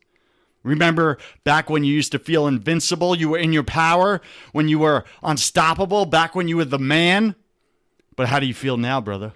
Remember 0.63 1.17
back 1.43 1.69
when 1.69 1.83
you 1.83 1.93
used 1.93 2.11
to 2.11 2.19
feel 2.19 2.47
invincible, 2.47 3.15
you 3.15 3.29
were 3.29 3.37
in 3.37 3.53
your 3.53 3.63
power, 3.63 4.21
when 4.51 4.67
you 4.67 4.79
were 4.79 5.05
unstoppable, 5.23 6.05
back 6.05 6.35
when 6.35 6.47
you 6.47 6.57
were 6.57 6.65
the 6.65 6.77
man? 6.79 7.35
But 8.15 8.27
how 8.27 8.39
do 8.39 8.45
you 8.45 8.53
feel 8.53 8.77
now, 8.77 9.01
brother? 9.01 9.33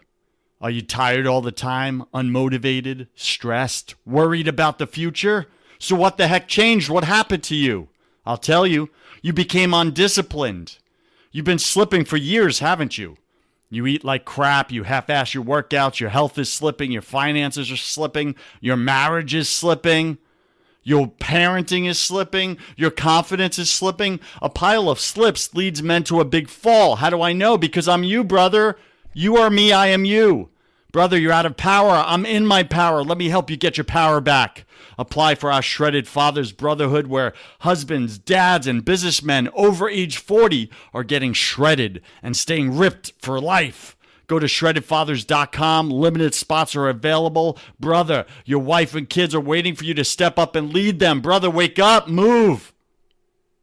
Are 0.61 0.69
you 0.69 0.81
tired 0.81 1.27
all 1.27 1.41
the 1.41 1.51
time, 1.51 2.03
unmotivated, 2.13 3.07
stressed, 3.15 3.95
worried 4.05 4.47
about 4.47 4.77
the 4.77 4.87
future? 4.87 5.47
So, 5.79 5.95
what 5.95 6.17
the 6.17 6.27
heck 6.27 6.47
changed? 6.47 6.89
What 6.89 7.03
happened 7.03 7.43
to 7.43 7.55
you? 7.55 7.89
I'll 8.25 8.37
tell 8.37 8.65
you, 8.65 8.89
you 9.21 9.33
became 9.33 9.73
undisciplined. 9.73 10.77
You've 11.31 11.45
been 11.45 11.59
slipping 11.59 12.05
for 12.05 12.17
years, 12.17 12.59
haven't 12.59 12.97
you? 12.97 13.17
You 13.69 13.85
eat 13.87 14.05
like 14.05 14.25
crap, 14.25 14.71
you 14.71 14.83
half 14.83 15.09
ass 15.09 15.33
your 15.33 15.43
workouts, 15.43 15.99
your 15.99 16.09
health 16.09 16.37
is 16.37 16.51
slipping, 16.51 16.91
your 16.91 17.01
finances 17.01 17.71
are 17.71 17.77
slipping, 17.77 18.35
your 18.61 18.77
marriage 18.77 19.33
is 19.33 19.49
slipping. 19.49 20.17
Your 20.87 21.07
parenting 21.07 21.87
is 21.87 21.97
slipping. 21.97 22.59
Your 22.77 22.91
confidence 22.91 23.57
is 23.57 23.71
slipping. 23.71 24.19
A 24.39 24.49
pile 24.49 24.87
of 24.87 24.99
slips 24.99 25.55
leads 25.55 25.81
men 25.81 26.03
to 26.03 26.19
a 26.21 26.25
big 26.25 26.47
fall. 26.47 26.97
How 26.97 27.09
do 27.09 27.23
I 27.23 27.33
know? 27.33 27.57
Because 27.57 27.87
I'm 27.87 28.03
you, 28.03 28.23
brother. 28.23 28.77
You 29.11 29.35
are 29.37 29.49
me. 29.49 29.73
I 29.73 29.87
am 29.87 30.05
you. 30.05 30.49
Brother, 30.91 31.17
you're 31.17 31.31
out 31.31 31.47
of 31.47 31.57
power. 31.57 32.03
I'm 32.05 32.23
in 32.23 32.45
my 32.45 32.61
power. 32.61 33.03
Let 33.03 33.17
me 33.17 33.29
help 33.29 33.49
you 33.49 33.57
get 33.57 33.77
your 33.77 33.83
power 33.83 34.21
back. 34.21 34.65
Apply 34.97 35.33
for 35.33 35.51
our 35.51 35.63
Shredded 35.63 36.07
Fathers 36.07 36.51
Brotherhood, 36.51 37.07
where 37.07 37.33
husbands, 37.61 38.19
dads, 38.19 38.67
and 38.67 38.85
businessmen 38.85 39.49
over 39.53 39.89
age 39.89 40.17
40 40.17 40.69
are 40.93 41.03
getting 41.03 41.33
shredded 41.33 42.01
and 42.21 42.37
staying 42.37 42.77
ripped 42.77 43.11
for 43.17 43.41
life. 43.41 43.94
Go 44.27 44.39
to 44.39 44.45
shreddedfathers.com. 44.45 45.89
Limited 45.89 46.33
spots 46.33 46.75
are 46.75 46.89
available. 46.89 47.57
Brother, 47.79 48.25
your 48.45 48.59
wife 48.59 48.95
and 48.95 49.09
kids 49.09 49.33
are 49.33 49.39
waiting 49.39 49.75
for 49.75 49.85
you 49.85 49.93
to 49.93 50.03
step 50.03 50.37
up 50.37 50.55
and 50.55 50.73
lead 50.73 50.99
them. 50.99 51.21
Brother, 51.21 51.49
wake 51.49 51.79
up, 51.79 52.07
move. 52.07 52.73